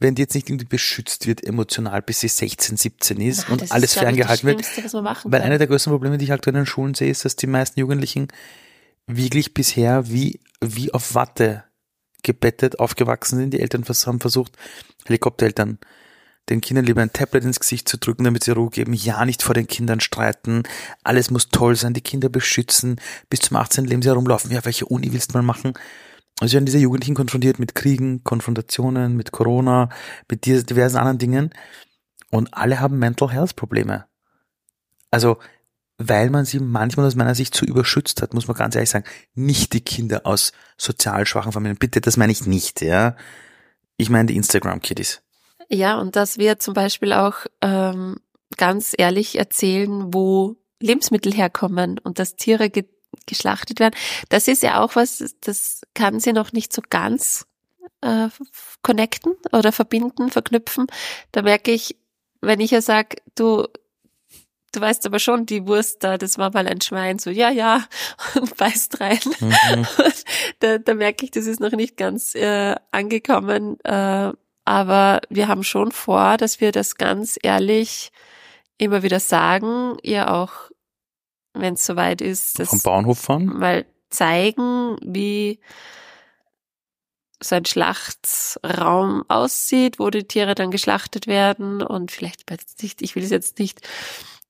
Wenn 0.00 0.14
die 0.14 0.22
jetzt 0.22 0.34
nicht 0.34 0.48
irgendwie 0.48 0.66
beschützt 0.66 1.26
wird 1.26 1.44
emotional, 1.44 2.02
bis 2.02 2.20
sie 2.20 2.28
16, 2.28 2.76
17 2.78 3.20
ist 3.20 3.44
Na, 3.46 3.52
und 3.52 3.62
ist, 3.62 3.70
alles 3.70 3.94
ferngehalten 3.94 4.48
wird. 4.48 4.64
Weil 5.24 5.42
einer 5.42 5.58
der 5.58 5.66
größten 5.66 5.92
Probleme, 5.92 6.16
die 6.18 6.24
ich 6.24 6.32
aktuell 6.32 6.56
in 6.56 6.62
den 6.62 6.66
Schulen 6.66 6.94
sehe, 6.94 7.10
ist, 7.10 7.24
dass 7.24 7.36
die 7.36 7.46
meisten 7.46 7.78
Jugendlichen 7.78 8.28
wirklich 9.06 9.54
bisher 9.54 10.08
wie, 10.08 10.40
wie 10.60 10.92
auf 10.92 11.14
Watte 11.14 11.64
gebettet 12.22 12.78
aufgewachsen 12.78 13.38
sind. 13.38 13.54
Die 13.54 13.60
Eltern 13.60 13.84
haben 13.84 14.20
versucht, 14.20 14.56
Helikoptereltern, 15.06 15.78
den 16.48 16.60
Kindern 16.60 16.84
lieber 16.84 17.02
ein 17.02 17.12
Tablet 17.12 17.44
ins 17.44 17.60
Gesicht 17.60 17.88
zu 17.88 17.96
drücken, 17.96 18.24
damit 18.24 18.44
sie 18.44 18.50
Ruhe 18.52 18.70
geben. 18.70 18.92
Ja, 18.92 19.24
nicht 19.24 19.42
vor 19.42 19.54
den 19.54 19.66
Kindern 19.66 20.00
streiten. 20.00 20.64
Alles 21.04 21.30
muss 21.30 21.48
toll 21.48 21.76
sein, 21.76 21.94
die 21.94 22.00
Kinder 22.00 22.28
beschützen. 22.28 23.00
Bis 23.28 23.40
zum 23.40 23.56
18. 23.56 23.84
Lebensjahr 23.84 24.16
rumlaufen. 24.16 24.50
Ja, 24.50 24.64
welche 24.64 24.86
Uni 24.86 25.12
willst 25.12 25.32
du 25.32 25.38
mal 25.38 25.42
machen? 25.42 25.74
Also 26.40 26.54
werden 26.54 26.66
diese 26.66 26.78
Jugendlichen 26.78 27.14
konfrontiert 27.14 27.58
mit 27.58 27.74
Kriegen, 27.74 28.24
Konfrontationen, 28.24 29.14
mit 29.14 29.30
Corona, 29.30 29.90
mit 30.28 30.46
diversen 30.46 30.96
anderen 30.96 31.18
Dingen. 31.18 31.50
Und 32.30 32.54
alle 32.54 32.80
haben 32.80 32.98
Mental 32.98 33.30
Health 33.30 33.56
Probleme. 33.56 34.06
Also, 35.10 35.38
weil 35.98 36.30
man 36.30 36.46
sie 36.46 36.58
manchmal 36.58 37.06
aus 37.06 37.14
meiner 37.14 37.34
Sicht 37.34 37.54
zu 37.54 37.66
überschützt 37.66 38.22
hat, 38.22 38.32
muss 38.32 38.48
man 38.48 38.56
ganz 38.56 38.74
ehrlich 38.74 38.88
sagen, 38.88 39.04
nicht 39.34 39.74
die 39.74 39.82
Kinder 39.82 40.22
aus 40.24 40.52
sozial 40.78 41.26
schwachen 41.26 41.52
Familien. 41.52 41.76
Bitte, 41.76 42.00
das 42.00 42.16
meine 42.16 42.32
ich 42.32 42.46
nicht, 42.46 42.80
ja. 42.80 43.16
Ich 43.98 44.08
meine 44.08 44.26
die 44.26 44.36
Instagram-Kiddies. 44.36 45.20
Ja, 45.68 45.98
und 45.98 46.16
dass 46.16 46.38
wir 46.38 46.58
zum 46.58 46.72
Beispiel 46.72 47.12
auch 47.12 47.44
ähm, 47.60 48.16
ganz 48.56 48.94
ehrlich 48.96 49.38
erzählen, 49.38 50.14
wo 50.14 50.56
Lebensmittel 50.80 51.34
herkommen 51.34 51.98
und 51.98 52.18
dass 52.18 52.34
Tiere 52.34 52.70
geschlachtet 53.26 53.80
werden. 53.80 53.94
Das 54.28 54.48
ist 54.48 54.62
ja 54.62 54.80
auch 54.82 54.96
was, 54.96 55.34
das 55.40 55.82
kann 55.94 56.20
sie 56.20 56.32
noch 56.32 56.52
nicht 56.52 56.72
so 56.72 56.82
ganz 56.88 57.46
äh, 58.00 58.28
connecten 58.82 59.34
oder 59.52 59.72
verbinden, 59.72 60.30
verknüpfen. 60.30 60.86
Da 61.32 61.42
merke 61.42 61.70
ich, 61.70 61.96
wenn 62.40 62.60
ich 62.60 62.70
ja 62.70 62.80
sage, 62.80 63.16
du, 63.34 63.66
du 64.72 64.80
weißt 64.80 65.06
aber 65.06 65.18
schon, 65.18 65.46
die 65.46 65.66
Wurst 65.66 66.02
da, 66.02 66.18
das 66.18 66.38
war 66.38 66.52
mal 66.52 66.66
ein 66.66 66.80
Schwein, 66.80 67.18
so 67.18 67.30
ja, 67.30 67.50
ja, 67.50 67.84
und 68.34 68.56
beißt 68.56 69.00
rein. 69.00 69.20
Mhm. 69.40 69.86
Und 69.98 70.24
da, 70.60 70.78
da 70.78 70.94
merke 70.94 71.24
ich, 71.24 71.30
das 71.30 71.46
ist 71.46 71.60
noch 71.60 71.72
nicht 71.72 71.96
ganz 71.96 72.34
äh, 72.34 72.74
angekommen. 72.90 73.78
Äh, 73.84 74.32
aber 74.64 75.20
wir 75.28 75.48
haben 75.48 75.64
schon 75.64 75.90
vor, 75.90 76.36
dass 76.36 76.60
wir 76.60 76.72
das 76.72 76.96
ganz 76.96 77.38
ehrlich 77.42 78.12
immer 78.78 79.02
wieder 79.02 79.20
sagen, 79.20 79.96
ihr 80.02 80.32
auch, 80.32 80.69
wenn 81.54 81.74
es 81.74 81.84
soweit 81.86 82.20
ist, 82.20 82.58
das 82.58 82.68
Vom 82.68 82.80
Bauernhof 82.82 83.18
fahren. 83.18 83.46
mal 83.46 83.84
zeigen, 84.10 84.96
wie 85.02 85.60
so 87.42 87.54
ein 87.54 87.64
Schlachtraum 87.64 89.24
aussieht, 89.28 89.98
wo 89.98 90.10
die 90.10 90.24
Tiere 90.24 90.54
dann 90.54 90.70
geschlachtet 90.70 91.26
werden 91.26 91.82
und 91.82 92.10
vielleicht 92.10 92.44
nicht, 92.82 93.00
ich 93.02 93.14
will 93.16 93.22
es 93.24 93.30
jetzt 93.30 93.58
nicht 93.58 93.80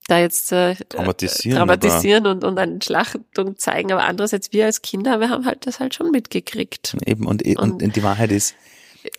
da 0.07 0.17
jetzt 0.19 0.51
äh, 0.51 0.75
Dramatisieren, 0.89 1.57
dramatisieren 1.57 2.27
und, 2.27 2.43
und 2.43 2.57
eine 2.57 2.79
Schlachtung 2.81 3.57
zeigen, 3.57 3.91
aber 3.93 4.03
andererseits 4.03 4.51
wir 4.51 4.65
als 4.65 4.81
Kinder, 4.81 5.19
wir 5.21 5.29
haben 5.29 5.45
halt 5.45 5.65
das 5.67 5.79
halt 5.79 5.93
schon 5.95 6.11
mitgekriegt. 6.11 6.97
Eben, 7.05 7.25
und, 7.27 7.43
und, 7.45 7.81
Und- 7.83 7.95
die 7.95 8.03
Wahrheit 8.03 8.31
ist, 8.31 8.55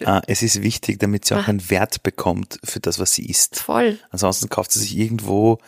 äh, 0.01 0.21
es 0.27 0.43
ist 0.43 0.61
wichtig, 0.63 0.99
damit 0.99 1.25
sie 1.25 1.35
auch 1.35 1.45
Ah. 1.45 1.49
einen 1.49 1.71
Wert 1.71 2.03
bekommt 2.03 2.59
für 2.65 2.81
das, 2.81 2.99
was 2.99 3.15
sie 3.15 3.25
isst. 3.27 3.61
Voll. 3.61 3.99
Ansonsten 4.11 4.49
kauft 4.51 4.73
sie 4.73 4.81
sich 4.81 4.99
irgendwo 4.99 5.59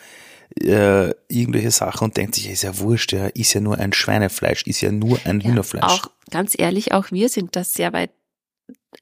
äh, 0.61 1.11
irgendwelche 1.29 1.71
Sachen 1.71 2.05
und 2.05 2.17
denkt 2.17 2.35
sich, 2.35 2.49
ist 2.51 2.63
ja 2.63 2.79
wurscht, 2.79 3.13
ja, 3.13 3.27
ist 3.29 3.53
ja 3.55 3.61
nur 3.61 3.79
ein 3.79 3.93
Schweinefleisch, 3.93 4.63
ist 4.65 4.81
ja 4.81 4.93
nur 4.93 5.19
ein 5.25 5.41
Ja, 5.41 5.49
Hühnerfleisch. 5.49 5.83
Auch 5.85 6.07
ganz 6.31 6.55
ehrlich, 6.59 6.93
auch 6.93 7.11
wir 7.11 7.29
sind 7.29 7.57
da 7.57 7.65
sehr 7.65 7.93
weit 7.93 8.11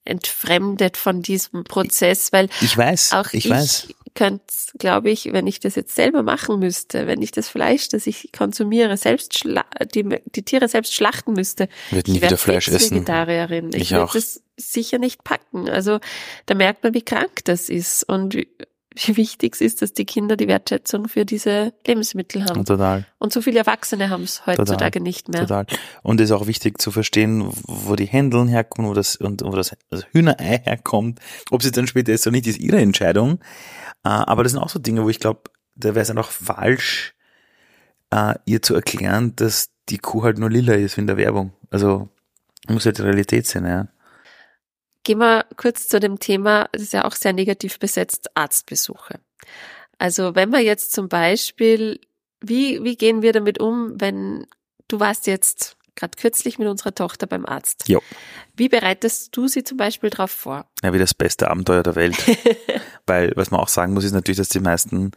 entfremdet 0.04 0.96
von 0.96 1.22
diesem 1.22 1.64
Prozess, 1.64 2.32
weil 2.32 2.48
ich 2.60 2.76
weiß, 2.76 3.12
auch 3.12 3.26
ich, 3.32 3.44
ich, 3.44 3.50
weiß. 3.50 3.88
könnte, 4.14 4.42
glaube 4.78 5.10
ich, 5.10 5.32
wenn 5.32 5.46
ich 5.46 5.60
das 5.60 5.74
jetzt 5.74 5.94
selber 5.94 6.22
machen 6.22 6.58
müsste, 6.58 7.06
wenn 7.06 7.20
ich 7.22 7.30
das 7.30 7.48
Fleisch, 7.48 7.88
das 7.88 8.06
ich 8.06 8.30
konsumiere, 8.32 8.96
selbst 8.96 9.44
die, 9.44 10.18
die 10.34 10.42
Tiere 10.42 10.68
selbst 10.68 10.94
schlachten 10.94 11.34
müsste, 11.34 11.68
Ich 11.90 11.96
werde 11.96 12.10
nie 12.10 12.16
ich 12.18 12.22
wieder 12.24 12.36
Fleisch 12.38 12.68
essen. 12.68 12.96
Vegetarierin. 12.96 13.70
Ich, 13.74 13.82
Ich 13.82 13.90
würde 13.92 14.04
auch. 14.04 14.12
das 14.14 14.42
sicher 14.56 14.98
nicht 14.98 15.24
packen. 15.24 15.68
Also 15.68 16.00
da 16.46 16.54
merkt 16.54 16.82
man, 16.84 16.94
wie 16.94 17.02
krank 17.02 17.44
das 17.44 17.68
ist 17.68 18.04
und 18.04 18.36
wie, 18.94 19.16
wichtig 19.16 19.54
es 19.54 19.60
ist, 19.60 19.82
dass 19.82 19.92
die 19.92 20.04
Kinder 20.04 20.36
die 20.36 20.48
Wertschätzung 20.48 21.08
für 21.08 21.24
diese 21.24 21.72
Lebensmittel 21.86 22.44
haben. 22.44 22.64
Total, 22.64 23.06
Und 23.18 23.32
so 23.32 23.40
viele 23.42 23.58
Erwachsene 23.58 24.10
haben 24.10 24.24
es 24.24 24.46
heutzutage 24.46 25.00
nicht 25.00 25.28
mehr. 25.28 25.42
total. 25.42 25.66
Und 26.02 26.20
es 26.20 26.30
ist 26.30 26.32
auch 26.32 26.46
wichtig 26.46 26.80
zu 26.80 26.90
verstehen, 26.90 27.48
wo 27.66 27.96
die 27.96 28.06
Händeln 28.06 28.48
herkommen, 28.48 28.90
wo 28.90 28.94
das, 28.94 29.16
und 29.16 29.42
wo 29.42 29.50
das, 29.50 29.76
das 29.90 30.06
Hühnerei 30.12 30.60
herkommt. 30.64 31.20
Ob 31.50 31.62
sie 31.62 31.70
dann 31.70 31.86
später 31.86 32.12
ist 32.12 32.26
oder 32.26 32.36
nicht, 32.36 32.46
ist 32.46 32.58
ihre 32.58 32.80
Entscheidung. 32.80 33.40
Äh, 34.04 34.08
aber 34.08 34.42
das 34.42 34.52
sind 34.52 34.60
auch 34.60 34.68
so 34.68 34.78
Dinge, 34.78 35.04
wo 35.04 35.08
ich 35.08 35.20
glaube, 35.20 35.42
da 35.74 35.90
wäre 35.90 36.00
es 36.00 36.08
dann 36.08 36.18
auch 36.18 36.30
falsch, 36.30 37.14
äh, 38.10 38.34
ihr 38.44 38.62
zu 38.62 38.74
erklären, 38.74 39.34
dass 39.36 39.70
die 39.88 39.98
Kuh 39.98 40.22
halt 40.22 40.38
nur 40.38 40.50
lila 40.50 40.74
ist 40.74 40.96
wie 40.96 41.00
in 41.02 41.06
der 41.06 41.16
Werbung. 41.16 41.52
Also, 41.70 42.08
muss 42.68 42.86
halt 42.86 42.98
die 42.98 43.02
Realität 43.02 43.46
sein, 43.46 43.64
ja. 43.64 43.88
Gehen 45.04 45.18
wir 45.18 45.46
kurz 45.56 45.88
zu 45.88 45.98
dem 46.00 46.18
Thema, 46.18 46.68
das 46.72 46.82
ist 46.82 46.92
ja 46.92 47.04
auch 47.04 47.14
sehr 47.14 47.32
negativ 47.32 47.78
besetzt, 47.78 48.30
Arztbesuche. 48.36 49.20
Also 49.98 50.34
wenn 50.34 50.50
wir 50.50 50.60
jetzt 50.60 50.92
zum 50.92 51.08
Beispiel, 51.08 52.00
wie, 52.40 52.82
wie 52.82 52.96
gehen 52.96 53.22
wir 53.22 53.32
damit 53.32 53.60
um, 53.60 54.00
wenn 54.00 54.46
du 54.88 55.00
warst 55.00 55.26
jetzt 55.26 55.76
gerade 55.94 56.16
kürzlich 56.16 56.58
mit 56.58 56.68
unserer 56.68 56.94
Tochter 56.94 57.26
beim 57.26 57.46
Arzt. 57.46 57.88
Jo. 57.88 58.00
Wie 58.56 58.68
bereitest 58.68 59.36
du 59.36 59.48
sie 59.48 59.62
zum 59.62 59.76
Beispiel 59.76 60.10
darauf 60.10 60.30
vor? 60.30 60.66
Ja, 60.82 60.92
wie 60.92 60.98
das 60.98 61.14
beste 61.14 61.50
Abenteuer 61.50 61.82
der 61.82 61.94
Welt. 61.94 62.16
Weil, 63.06 63.32
was 63.36 63.50
man 63.50 63.60
auch 63.60 63.68
sagen 63.68 63.92
muss, 63.92 64.04
ist 64.04 64.12
natürlich, 64.12 64.38
dass 64.38 64.48
die 64.48 64.60
meisten 64.60 65.12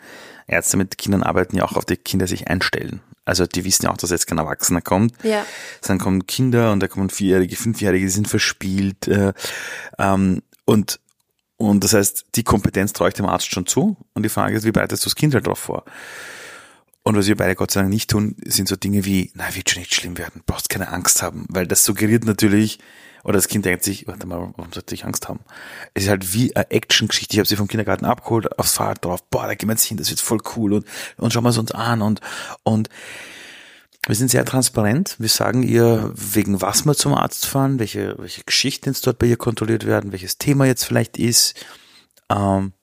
Ärzte 0.48 0.78
mit 0.78 0.98
Kindern 0.98 1.24
arbeiten 1.24 1.58
ja 1.58 1.64
auch 1.64 1.74
auf 1.74 1.86
die 1.86 1.98
Kinder 1.98 2.28
sich 2.28 2.48
einstellen. 2.48 3.02
Also 3.26 3.48
die 3.48 3.66
wissen 3.66 3.86
ja 3.86 3.92
auch, 3.92 3.98
dass 3.98 4.12
jetzt 4.12 4.28
kein 4.28 4.38
Erwachsener 4.38 4.82
kommt. 4.82 5.14
Ja. 5.24 5.46
Dann 5.82 5.98
kommen 5.98 6.28
Kinder 6.28 6.72
und 6.72 6.80
da 6.80 6.88
kommen 6.88 7.10
Vierjährige, 7.10 7.56
Fünfjährige, 7.56 8.06
die 8.06 8.12
sind 8.12 8.28
verspielt. 8.28 9.08
Äh, 9.08 9.34
ähm, 9.98 10.44
und, 10.66 11.00
und 11.58 11.84
das 11.84 11.94
heißt, 11.94 12.26
die 12.36 12.44
Kompetenz 12.44 12.94
traue 12.94 13.10
ich 13.10 13.16
dem 13.16 13.26
Arzt 13.26 13.52
schon 13.52 13.66
zu. 13.66 13.98
Und 14.14 14.24
die 14.24 14.30
Frage 14.30 14.56
ist, 14.56 14.64
wie 14.64 14.72
bereitest 14.72 15.04
du 15.04 15.08
das 15.08 15.16
Kind 15.16 15.34
halt 15.34 15.48
darauf 15.48 15.60
vor? 15.60 15.86
Und 17.08 17.16
was 17.16 17.28
wir 17.28 17.38
beide 17.38 17.54
Gott 17.54 17.70
sei 17.70 17.82
Dank 17.82 17.94
nicht 17.94 18.10
tun, 18.10 18.36
sind 18.46 18.68
so 18.68 18.76
Dinge 18.76 19.06
wie, 19.06 19.32
na, 19.36 19.54
wird 19.54 19.70
schon 19.70 19.80
nicht 19.80 19.94
schlimm 19.94 20.18
werden, 20.18 20.42
brauchst 20.48 20.70
keine 20.70 20.92
Angst 20.92 21.22
haben, 21.22 21.46
weil 21.50 21.68
das 21.68 21.86
suggeriert 21.86 22.26
natürlich, 22.26 22.80
oder 23.24 23.34
das 23.34 23.48
Kind 23.48 23.64
denkt 23.64 23.84
sich, 23.84 24.08
warte 24.08 24.26
mal, 24.26 24.54
warum 24.56 24.74
sollte 24.74 24.96
ich 24.96 25.06
Angst 25.06 25.30
haben? 25.30 25.40
Es 25.94 26.04
ist 26.04 26.10
halt 26.10 26.34
wie 26.34 26.56
eine 26.56 26.70
Action-Geschichte. 26.72 27.34
Ich 27.34 27.40
habe 27.40 27.48
sie 27.48 27.58
vom 27.58 27.68
Kindergarten 27.68 28.06
abgeholt, 28.06 28.58
aufs 28.58 28.74
Fahrrad 28.74 29.06
drauf, 29.06 29.24
boah, 29.30 29.46
da 29.46 29.54
gehen 29.54 29.70
wir 29.70 29.74
jetzt 29.74 29.84
hin, 29.84 29.98
das 29.98 30.10
wird 30.10 30.20
voll 30.20 30.40
cool 30.56 30.74
und, 30.74 30.86
und 31.18 31.32
schauen 31.32 31.44
wir 31.44 31.52
es 31.52 31.60
uns 31.60 31.72
an 31.72 32.02
und, 32.02 32.22
und 32.64 32.90
wir 34.08 34.16
sind 34.16 34.30
sehr 34.30 34.46
transparent. 34.46 35.16
Wir 35.20 35.30
sagen 35.30 35.62
ihr, 35.62 36.12
wegen 36.16 36.62
was 36.62 36.86
wir 36.86 36.96
zum 36.96 37.14
Arzt 37.14 37.46
fahren, 37.46 37.78
welche, 37.78 38.16
welche 38.18 38.44
Geschichten 38.44 38.90
jetzt 38.90 39.06
dort 39.06 39.20
bei 39.20 39.28
ihr 39.28 39.38
kontrolliert 39.38 39.86
werden, 39.86 40.12
welches 40.12 40.40
Thema 40.40 40.66
jetzt 40.66 40.86
vielleicht 40.86 41.18
ist. 41.18 41.54
Ähm, 42.30 42.74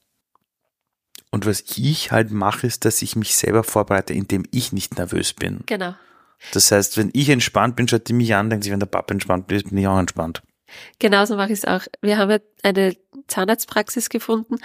und 1.33 1.47
was 1.47 1.65
ich 1.77 2.13
halt 2.13 2.31
mache, 2.31 2.67
ist, 2.67 2.85
dass 2.85 3.03
ich 3.03 3.17
mich 3.17 3.35
selber 3.37 3.65
vorbereite, 3.65 4.13
indem 4.13 4.45
ich 4.53 4.73
nicht 4.73 4.99
nervös 4.99 5.33
bin. 5.33 5.61
Genau. 5.67 5.95
Das 6.53 6.71
heißt, 6.71 6.99
wenn 6.99 7.11
ich 7.15 7.29
entspannt 7.31 7.75
bin, 7.75 7.89
schaut 7.89 8.07
die 8.09 8.13
mich 8.13 8.35
an, 8.35 8.51
denkt 8.51 8.65
sich, 8.65 8.73
wenn 8.73 8.81
der 8.81 8.87
Papa 8.87 9.13
entspannt 9.13 9.51
ist, 9.51 9.71
bin 9.71 9.79
ich 9.79 9.87
auch 9.87 9.99
entspannt. 9.99 10.43
Genauso 10.99 11.37
mache 11.37 11.53
ich 11.53 11.61
es 11.61 11.65
auch. 11.65 11.83
Wir 12.01 12.19
haben 12.19 12.31
ja 12.31 12.39
eine 12.63 12.97
Zahnarztpraxis 13.29 14.09
gefunden, 14.09 14.59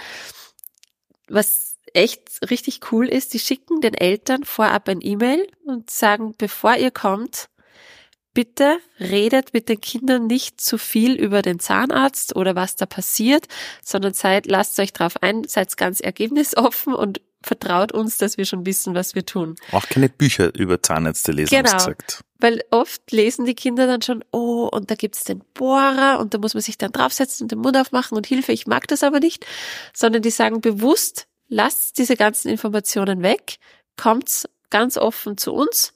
was 1.28 1.76
echt 1.94 2.50
richtig 2.50 2.92
cool 2.92 3.08
ist, 3.08 3.32
die 3.32 3.38
schicken 3.38 3.80
den 3.80 3.94
Eltern 3.94 4.44
vorab 4.44 4.88
ein 4.88 5.00
E-Mail 5.00 5.46
und 5.64 5.90
sagen, 5.90 6.34
bevor 6.36 6.76
ihr 6.76 6.90
kommt, 6.90 7.48
bitte 8.38 8.78
redet 9.00 9.52
mit 9.52 9.68
den 9.68 9.80
Kindern 9.80 10.28
nicht 10.28 10.60
zu 10.60 10.78
viel 10.78 11.14
über 11.14 11.42
den 11.42 11.58
Zahnarzt 11.58 12.36
oder 12.36 12.54
was 12.54 12.76
da 12.76 12.86
passiert, 12.86 13.48
sondern 13.82 14.14
seid, 14.14 14.46
lasst 14.46 14.78
euch 14.78 14.92
drauf 14.92 15.20
ein, 15.22 15.42
seid 15.42 15.76
ganz 15.76 15.98
ergebnisoffen 15.98 16.94
und 16.94 17.20
vertraut 17.42 17.90
uns, 17.90 18.16
dass 18.16 18.38
wir 18.38 18.44
schon 18.44 18.64
wissen, 18.64 18.94
was 18.94 19.16
wir 19.16 19.26
tun. 19.26 19.56
Auch 19.72 19.88
keine 19.88 20.08
Bücher 20.08 20.54
über 20.54 20.80
Zahnärzte 20.80 21.32
lesen, 21.32 21.50
genau. 21.50 21.72
gesagt. 21.72 22.20
Weil 22.38 22.62
oft 22.70 23.10
lesen 23.10 23.44
die 23.44 23.56
Kinder 23.56 23.88
dann 23.88 24.02
schon, 24.02 24.24
oh, 24.30 24.68
und 24.70 24.88
da 24.88 24.94
gibt's 24.94 25.24
den 25.24 25.42
Bohrer 25.54 26.20
und 26.20 26.32
da 26.32 26.38
muss 26.38 26.54
man 26.54 26.62
sich 26.62 26.78
dann 26.78 26.92
draufsetzen 26.92 27.46
und 27.46 27.50
den 27.50 27.58
Mund 27.58 27.76
aufmachen 27.76 28.16
und 28.16 28.28
Hilfe, 28.28 28.52
ich 28.52 28.68
mag 28.68 28.86
das 28.86 29.02
aber 29.02 29.18
nicht, 29.18 29.46
sondern 29.92 30.22
die 30.22 30.30
sagen 30.30 30.60
bewusst, 30.60 31.26
lasst 31.48 31.98
diese 31.98 32.14
ganzen 32.14 32.50
Informationen 32.50 33.24
weg, 33.24 33.56
kommt 33.96 34.48
ganz 34.70 34.96
offen 34.96 35.36
zu 35.38 35.52
uns 35.52 35.92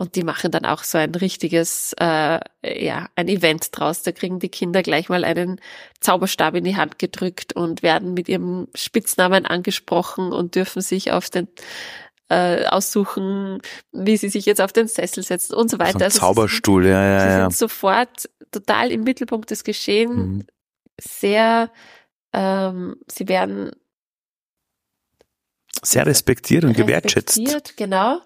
und 0.00 0.16
die 0.16 0.24
machen 0.24 0.50
dann 0.50 0.64
auch 0.64 0.82
so 0.82 0.96
ein 0.96 1.14
richtiges, 1.14 1.94
äh, 2.00 2.40
ja, 2.64 3.10
ein 3.16 3.28
Event 3.28 3.68
draus. 3.72 4.02
Da 4.02 4.12
kriegen 4.12 4.38
die 4.38 4.48
Kinder 4.48 4.82
gleich 4.82 5.10
mal 5.10 5.24
einen 5.24 5.60
Zauberstab 6.00 6.54
in 6.54 6.64
die 6.64 6.76
Hand 6.76 6.98
gedrückt 6.98 7.52
und 7.52 7.82
werden 7.82 8.14
mit 8.14 8.26
ihrem 8.26 8.68
Spitznamen 8.74 9.44
angesprochen 9.44 10.32
und 10.32 10.54
dürfen 10.54 10.80
sich 10.80 11.12
auf 11.12 11.28
den 11.28 11.48
äh, 12.30 12.64
aussuchen, 12.64 13.60
wie 13.92 14.16
sie 14.16 14.30
sich 14.30 14.46
jetzt 14.46 14.62
auf 14.62 14.72
den 14.72 14.88
Sessel 14.88 15.22
setzen 15.22 15.54
und 15.54 15.70
so 15.70 15.78
weiter. 15.78 15.92
So 15.92 15.98
ein 15.98 16.04
also 16.04 16.18
Zauberstuhl, 16.20 16.84
sind, 16.84 16.92
ja, 16.92 17.04
ja, 17.04 17.12
ja. 17.12 17.20
Sie 17.20 17.40
sind 17.42 17.56
sofort 17.58 18.30
total 18.52 18.90
im 18.92 19.02
Mittelpunkt 19.04 19.50
des 19.50 19.64
Geschehens, 19.64 20.16
mhm. 20.16 20.46
sehr, 20.98 21.70
ähm, 22.32 22.96
sie 23.06 23.28
werden 23.28 23.72
sehr 25.82 26.06
respektiert 26.06 26.64
und 26.64 26.74
gewertschätzt. 26.74 27.36
Respektiert, 27.36 27.76
genau 27.76 28.22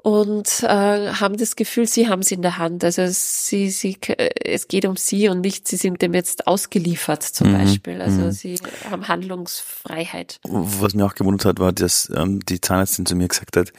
und 0.00 0.62
äh, 0.62 1.12
haben 1.12 1.36
das 1.36 1.56
Gefühl, 1.56 1.88
sie 1.88 2.08
haben 2.08 2.20
es 2.20 2.30
in 2.30 2.40
der 2.40 2.56
Hand. 2.56 2.84
Also 2.84 3.02
sie, 3.08 3.68
sie, 3.68 3.98
es 4.44 4.68
geht 4.68 4.84
um 4.84 4.96
sie 4.96 5.28
und 5.28 5.40
nicht, 5.40 5.66
sie 5.66 5.76
sind 5.76 6.00
dem 6.00 6.14
jetzt 6.14 6.46
ausgeliefert 6.46 7.24
zum 7.24 7.48
mhm. 7.50 7.58
Beispiel. 7.58 8.00
Also 8.00 8.20
mhm. 8.20 8.30
sie 8.30 8.60
haben 8.88 9.08
Handlungsfreiheit. 9.08 10.38
Was 10.44 10.94
mir 10.94 11.04
auch 11.04 11.16
gewundert 11.16 11.46
hat, 11.46 11.58
war, 11.58 11.72
dass 11.72 12.10
ähm, 12.14 12.38
die 12.46 12.60
Zahnärztin 12.60 13.06
zu 13.06 13.16
mir 13.16 13.26
gesagt 13.26 13.56
hat, 13.56 13.72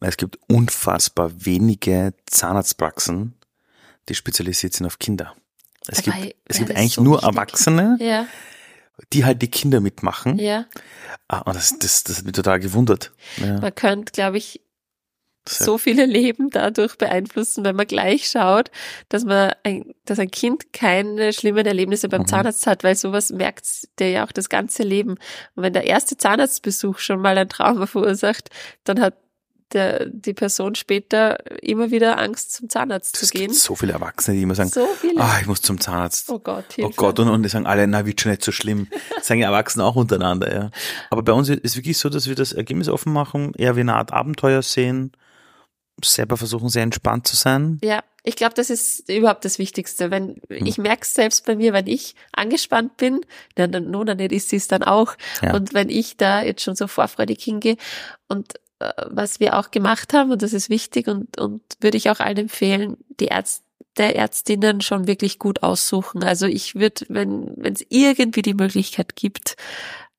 es 0.00 0.18
gibt 0.18 0.38
unfassbar 0.48 1.32
wenige 1.34 2.12
Zahnarztpraxen, 2.26 3.34
die 4.10 4.14
spezialisiert 4.14 4.74
sind 4.74 4.84
auf 4.84 4.98
Kinder. 4.98 5.34
Es 5.86 6.02
Dabei 6.02 6.20
gibt, 6.20 6.36
es 6.46 6.58
gibt 6.58 6.70
eigentlich 6.72 6.94
so 6.94 7.02
nur 7.02 7.16
wichtig. 7.16 7.28
Erwachsene, 7.30 7.96
ja. 8.00 8.26
die 9.14 9.24
halt 9.24 9.40
die 9.40 9.48
Kinder 9.48 9.80
mitmachen. 9.80 10.38
Ja. 10.38 10.66
Ah, 11.28 11.38
und 11.38 11.56
das, 11.56 11.78
das, 11.78 12.04
das 12.04 12.18
hat 12.18 12.24
mich 12.24 12.34
total 12.34 12.60
gewundert. 12.60 13.12
Ja. 13.38 13.60
Man 13.60 13.74
könnte, 13.74 14.12
glaube 14.12 14.36
ich, 14.36 14.60
so 15.48 15.78
viele 15.78 16.06
Leben 16.06 16.50
dadurch 16.50 16.96
beeinflussen, 16.96 17.64
wenn 17.64 17.76
man 17.76 17.86
gleich 17.86 18.28
schaut, 18.28 18.70
dass 19.08 19.24
man 19.24 19.52
ein, 19.62 19.94
dass 20.04 20.18
ein 20.18 20.30
Kind 20.30 20.72
keine 20.72 21.32
schlimmen 21.32 21.66
Erlebnisse 21.66 22.08
beim 22.08 22.22
mhm. 22.22 22.26
Zahnarzt 22.26 22.66
hat, 22.66 22.84
weil 22.84 22.96
sowas 22.96 23.30
merkt 23.30 23.66
der 23.98 24.10
ja 24.10 24.24
auch 24.24 24.32
das 24.32 24.48
ganze 24.48 24.82
Leben. 24.82 25.12
Und 25.54 25.62
wenn 25.62 25.72
der 25.72 25.84
erste 25.84 26.16
Zahnarztbesuch 26.16 26.98
schon 26.98 27.20
mal 27.20 27.36
ein 27.36 27.48
Trauma 27.48 27.86
verursacht, 27.86 28.50
dann 28.84 29.00
hat 29.00 29.14
der, 29.72 30.06
die 30.06 30.34
Person 30.34 30.74
später 30.76 31.38
immer 31.62 31.90
wieder 31.90 32.18
Angst, 32.18 32.52
zum 32.52 32.68
Zahnarzt 32.68 33.20
das 33.20 33.28
zu 33.28 33.32
gehen. 33.36 33.48
Gibt 33.48 33.60
so 33.60 33.74
viele 33.74 33.92
Erwachsene, 33.92 34.36
die 34.36 34.42
immer 34.42 34.54
sagen, 34.54 34.70
so 34.70 34.86
ah, 35.16 35.38
ich 35.40 35.46
muss 35.46 35.62
zum 35.62 35.80
Zahnarzt. 35.80 36.30
Oh 36.30 36.38
Gott, 36.38 36.72
Hilfe. 36.72 36.90
Oh 36.90 36.94
Gott, 36.94 37.18
und, 37.18 37.28
und 37.28 37.42
die 37.42 37.48
sagen 37.48 37.66
alle, 37.66 37.86
na, 37.86 38.06
wird 38.06 38.20
schon 38.20 38.30
nicht 38.30 38.44
so 38.44 38.52
schlimm. 38.52 38.88
Das 39.16 39.26
sagen 39.26 39.40
die 39.40 39.44
Erwachsene 39.44 39.84
auch 39.84 39.96
untereinander, 39.96 40.54
ja. 40.54 40.70
Aber 41.10 41.22
bei 41.22 41.32
uns 41.32 41.48
ist 41.48 41.60
es 41.62 41.76
wirklich 41.76 41.98
so, 41.98 42.08
dass 42.08 42.28
wir 42.28 42.34
das 42.34 42.52
Ergebnis 42.52 42.88
offen 42.88 43.12
machen, 43.12 43.52
eher 43.56 43.76
wie 43.76 43.80
eine 43.80 43.94
Art 43.94 44.12
Abenteuer 44.12 44.62
sehen 44.62 45.12
selber 46.02 46.36
versuchen, 46.36 46.68
sehr 46.68 46.82
entspannt 46.82 47.26
zu 47.26 47.36
sein. 47.36 47.78
Ja, 47.82 48.02
ich 48.22 48.36
glaube, 48.36 48.54
das 48.54 48.70
ist 48.70 49.08
überhaupt 49.08 49.44
das 49.44 49.58
Wichtigste. 49.58 50.10
Wenn 50.10 50.40
hm. 50.48 50.66
ich 50.66 50.78
merke 50.78 51.02
es 51.02 51.14
selbst 51.14 51.44
bei 51.46 51.56
mir, 51.56 51.72
wenn 51.72 51.86
ich 51.86 52.14
angespannt 52.32 52.96
bin, 52.96 53.20
dann, 53.54 53.70
dann, 53.70 53.90
no, 53.90 54.04
dann 54.04 54.18
ist 54.18 54.48
sie 54.48 54.56
es 54.56 54.68
dann 54.68 54.82
auch. 54.82 55.14
Ja. 55.42 55.54
Und 55.54 55.74
wenn 55.74 55.90
ich 55.90 56.16
da 56.16 56.42
jetzt 56.42 56.62
schon 56.62 56.74
so 56.74 56.86
vorfreudig 56.86 57.42
hingehe 57.42 57.76
und 58.28 58.54
äh, 58.80 58.92
was 59.08 59.40
wir 59.40 59.58
auch 59.58 59.70
gemacht 59.70 60.14
haben, 60.14 60.32
und 60.32 60.42
das 60.42 60.52
ist 60.52 60.70
wichtig 60.70 61.06
und, 61.06 61.38
und 61.38 61.62
würde 61.80 61.96
ich 61.96 62.10
auch 62.10 62.20
allen 62.20 62.38
empfehlen, 62.38 62.96
die 63.20 63.26
Ärzte 63.26 63.64
der 63.96 64.16
Ärztinnen 64.16 64.80
schon 64.80 65.06
wirklich 65.06 65.38
gut 65.38 65.62
aussuchen. 65.62 66.24
Also 66.24 66.46
ich 66.46 66.74
würde, 66.74 67.06
wenn 67.08 67.52
wenn 67.56 67.74
es 67.74 67.86
irgendwie 67.90 68.42
die 68.42 68.54
Möglichkeit 68.54 69.14
gibt, 69.14 69.56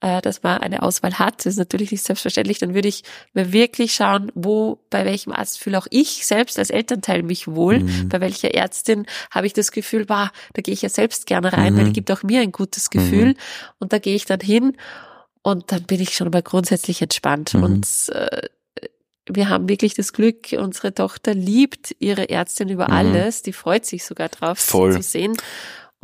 äh, 0.01 0.21
dass 0.21 0.43
man 0.43 0.59
eine 0.59 0.83
Auswahl 0.83 1.17
hat. 1.19 1.39
Das 1.39 1.47
ist 1.47 1.57
natürlich 1.57 1.91
nicht 1.91 2.03
selbstverständlich. 2.03 2.59
Dann 2.59 2.73
würde 2.73 2.87
ich 2.87 3.03
mir 3.33 3.53
wirklich 3.53 3.93
schauen, 3.93 4.31
wo, 4.35 4.79
bei 4.89 5.05
welchem 5.05 5.31
Arzt 5.31 5.59
fühle 5.59 5.77
auch 5.77 5.87
ich 5.89 6.25
selbst 6.25 6.59
als 6.59 6.69
Elternteil 6.69 7.23
mich 7.23 7.47
wohl. 7.47 7.79
Mhm. 7.79 8.09
Bei 8.09 8.21
welcher 8.21 8.53
Ärztin 8.53 9.05
habe 9.31 9.47
ich 9.47 9.53
das 9.53 9.71
Gefühl, 9.71 10.05
bah, 10.05 10.31
da 10.53 10.61
gehe 10.61 10.73
ich 10.73 10.81
ja 10.81 10.89
selbst 10.89 11.25
gerne 11.25 11.53
rein, 11.53 11.73
mhm. 11.73 11.77
weil 11.77 11.85
die 11.85 11.93
gibt 11.93 12.11
auch 12.11 12.23
mir 12.23 12.41
ein 12.41 12.51
gutes 12.51 12.89
Gefühl. 12.89 13.29
Mhm. 13.29 13.35
Und 13.79 13.93
da 13.93 13.99
gehe 13.99 14.15
ich 14.15 14.25
dann 14.25 14.41
hin 14.41 14.77
und 15.41 15.71
dann 15.71 15.83
bin 15.83 16.01
ich 16.01 16.15
schon 16.15 16.29
mal 16.29 16.43
grundsätzlich 16.43 17.01
entspannt. 17.01 17.53
Mhm. 17.53 17.63
Und 17.63 17.87
äh, 18.09 18.49
wir 19.27 19.49
haben 19.49 19.69
wirklich 19.69 19.93
das 19.93 20.13
Glück, 20.13 20.55
unsere 20.57 20.93
Tochter 20.93 21.33
liebt 21.33 21.95
ihre 21.99 22.29
Ärztin 22.29 22.69
über 22.69 22.87
mhm. 22.87 22.93
alles. 22.93 23.41
Die 23.41 23.53
freut 23.53 23.85
sich 23.85 24.03
sogar 24.03 24.29
drauf, 24.29 24.59
Voll. 24.59 24.91
sie 24.91 24.99
zu 24.99 25.03
sehen. 25.03 25.37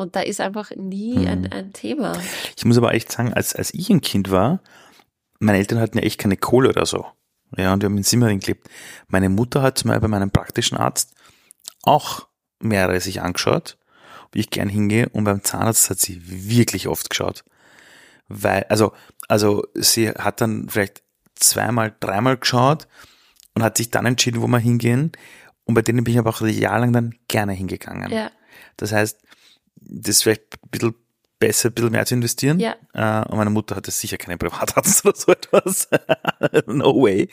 Und 0.01 0.15
da 0.15 0.21
ist 0.21 0.41
einfach 0.41 0.71
nie 0.75 1.15
hm. 1.15 1.27
ein, 1.27 1.51
ein 1.51 1.73
Thema. 1.73 2.17
Ich 2.57 2.65
muss 2.65 2.77
aber 2.77 2.93
echt 2.93 3.11
sagen, 3.11 3.33
als, 3.33 3.55
als 3.55 3.73
ich 3.73 3.89
ein 3.89 4.01
Kind 4.01 4.31
war, 4.31 4.61
meine 5.39 5.57
Eltern 5.57 5.79
hatten 5.79 5.97
ja 5.97 6.03
echt 6.03 6.19
keine 6.19 6.37
Kohle 6.37 6.69
oder 6.69 6.85
so. 6.85 7.05
Ja, 7.57 7.73
und 7.73 7.81
wir 7.81 7.85
haben 7.85 7.97
in 7.97 8.03
Simmering 8.03 8.39
gelebt. 8.39 8.69
Meine 9.07 9.29
Mutter 9.29 9.61
hat 9.61 9.83
mal 9.85 9.99
bei 9.99 10.07
meinem 10.07 10.31
praktischen 10.31 10.77
Arzt 10.77 11.13
auch 11.83 12.27
mehrere 12.59 12.99
sich 12.99 13.21
angeschaut, 13.21 13.77
wie 14.31 14.39
ich 14.39 14.49
gern 14.49 14.69
hingehe. 14.69 15.09
Und 15.09 15.25
beim 15.25 15.43
Zahnarzt 15.43 15.89
hat 15.89 15.99
sie 15.99 16.21
wirklich 16.25 16.87
oft 16.87 17.09
geschaut. 17.09 17.43
Weil, 18.27 18.65
also, 18.69 18.93
also 19.27 19.67
sie 19.75 20.09
hat 20.09 20.41
dann 20.41 20.69
vielleicht 20.69 21.03
zweimal, 21.35 21.93
dreimal 21.99 22.37
geschaut 22.37 22.87
und 23.55 23.63
hat 23.63 23.77
sich 23.77 23.91
dann 23.91 24.05
entschieden, 24.05 24.41
wo 24.41 24.47
wir 24.47 24.59
hingehen. 24.59 25.11
Und 25.65 25.75
bei 25.75 25.81
denen 25.81 26.03
bin 26.03 26.13
ich 26.13 26.19
aber 26.19 26.29
auch 26.29 26.41
jahrelang 26.41 26.93
dann 26.93 27.15
gerne 27.27 27.53
hingegangen. 27.53 28.11
Ja. 28.11 28.31
Das 28.77 28.93
heißt, 28.93 29.19
das 29.91 30.17
ist 30.17 30.23
vielleicht 30.23 30.55
ein 30.63 30.69
bisschen 30.69 30.95
besser, 31.39 31.69
ein 31.69 31.73
bisschen 31.73 31.91
mehr 31.91 32.05
zu 32.05 32.15
investieren. 32.15 32.59
Ja. 32.59 32.75
Äh, 32.93 33.27
und 33.29 33.37
meine 33.37 33.49
Mutter 33.49 33.75
hatte 33.75 33.91
sicher 33.91 34.17
keinen 34.17 34.39
Privatarzt 34.39 35.05
oder 35.05 35.17
so 35.17 35.31
etwas. 35.31 35.89
no 36.67 36.95
way. 36.95 37.27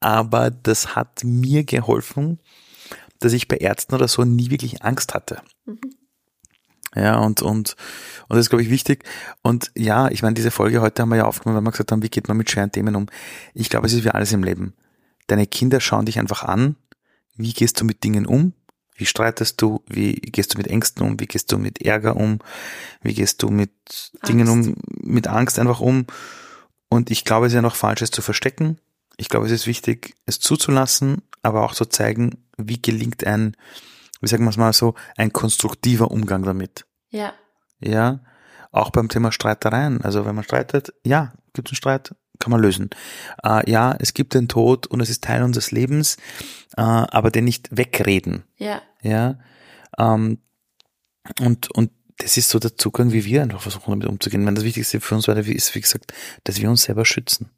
Aber 0.00 0.50
das 0.50 0.94
hat 0.94 1.24
mir 1.24 1.64
geholfen, 1.64 2.38
dass 3.20 3.32
ich 3.32 3.48
bei 3.48 3.56
Ärzten 3.56 3.94
oder 3.94 4.08
so 4.08 4.24
nie 4.24 4.50
wirklich 4.50 4.82
Angst 4.84 5.14
hatte. 5.14 5.40
Mhm. 5.64 5.80
Ja, 6.94 7.18
und, 7.18 7.42
und, 7.42 7.76
und 8.28 8.36
das 8.36 8.40
ist, 8.40 8.48
glaube 8.48 8.62
ich, 8.62 8.70
wichtig. 8.70 9.04
Und 9.42 9.70
ja, 9.76 10.08
ich 10.08 10.22
meine, 10.22 10.34
diese 10.34 10.50
Folge 10.50 10.80
heute 10.80 11.02
haben 11.02 11.10
wir 11.10 11.16
ja 11.16 11.26
aufgenommen, 11.26 11.58
weil 11.58 11.64
wir 11.64 11.72
gesagt 11.72 11.92
haben, 11.92 12.02
wie 12.02 12.08
geht 12.08 12.28
man 12.28 12.38
mit 12.38 12.50
schweren 12.50 12.72
Themen 12.72 12.96
um. 12.96 13.06
Ich 13.52 13.68
glaube, 13.68 13.86
es 13.86 13.92
ist 13.92 14.04
wie 14.04 14.10
alles 14.10 14.32
im 14.32 14.42
Leben. 14.42 14.74
Deine 15.26 15.46
Kinder 15.46 15.80
schauen 15.80 16.06
dich 16.06 16.18
einfach 16.18 16.42
an. 16.42 16.76
Wie 17.36 17.52
gehst 17.52 17.80
du 17.80 17.84
mit 17.84 18.02
Dingen 18.02 18.24
um? 18.24 18.54
Wie 18.96 19.06
streitest 19.06 19.60
du? 19.60 19.82
Wie 19.86 20.14
gehst 20.14 20.54
du 20.54 20.58
mit 20.58 20.68
Ängsten 20.68 21.06
um? 21.06 21.20
Wie 21.20 21.26
gehst 21.26 21.52
du 21.52 21.58
mit 21.58 21.82
Ärger 21.82 22.16
um? 22.16 22.38
Wie 23.02 23.14
gehst 23.14 23.42
du 23.42 23.50
mit 23.50 23.72
Angst. 23.88 24.28
Dingen 24.28 24.48
um, 24.48 24.74
mit 25.02 25.28
Angst 25.28 25.58
einfach 25.58 25.80
um? 25.80 26.06
Und 26.88 27.10
ich 27.10 27.24
glaube, 27.24 27.46
es 27.46 27.52
ist 27.52 27.56
ja 27.56 27.62
noch 27.62 27.76
falsch, 27.76 28.02
es 28.02 28.10
zu 28.10 28.22
verstecken. 28.22 28.78
Ich 29.16 29.28
glaube, 29.28 29.46
es 29.46 29.52
ist 29.52 29.66
wichtig, 29.66 30.14
es 30.24 30.40
zuzulassen, 30.40 31.22
aber 31.42 31.62
auch 31.64 31.74
zu 31.74 31.86
zeigen, 31.86 32.44
wie 32.56 32.80
gelingt 32.80 33.26
ein, 33.26 33.56
wie 34.20 34.28
sagen 34.28 34.44
wir 34.44 34.50
es 34.50 34.56
mal 34.56 34.72
so, 34.72 34.94
ein 35.16 35.32
konstruktiver 35.32 36.10
Umgang 36.10 36.42
damit. 36.42 36.86
Ja. 37.10 37.34
Ja. 37.80 38.20
Auch 38.72 38.90
beim 38.90 39.08
Thema 39.08 39.32
Streitereien. 39.32 40.02
Also 40.02 40.24
wenn 40.24 40.34
man 40.34 40.44
streitet, 40.44 40.92
ja, 41.04 41.32
gibt 41.52 41.68
es 41.68 41.72
einen 41.72 41.76
Streit, 41.76 42.14
kann 42.38 42.50
man 42.50 42.60
lösen. 42.60 42.90
Äh, 43.42 43.70
ja, 43.70 43.96
es 43.98 44.14
gibt 44.14 44.34
den 44.34 44.48
Tod 44.48 44.86
und 44.86 45.00
es 45.00 45.10
ist 45.10 45.24
Teil 45.24 45.42
unseres 45.42 45.70
Lebens, 45.70 46.16
äh, 46.76 46.82
aber 46.82 47.30
den 47.30 47.44
nicht 47.44 47.68
wegreden. 47.76 48.44
Ja. 48.56 48.82
Ja. 49.02 49.38
Ähm, 49.98 50.38
und, 51.40 51.70
und 51.72 51.90
das 52.18 52.36
ist 52.36 52.48
so 52.48 52.58
der 52.58 52.76
Zugang, 52.76 53.12
wie 53.12 53.24
wir 53.24 53.42
einfach 53.42 53.60
versuchen, 53.60 53.90
damit 53.90 54.06
umzugehen. 54.06 54.42
Ich 54.42 54.44
meine, 54.44 54.56
das 54.56 54.64
Wichtigste 54.64 55.00
für 55.00 55.14
uns 55.14 55.28
ist, 55.28 55.74
wie 55.74 55.80
gesagt, 55.80 56.12
dass 56.44 56.60
wir 56.60 56.70
uns 56.70 56.82
selber 56.82 57.04
schützen. 57.04 57.50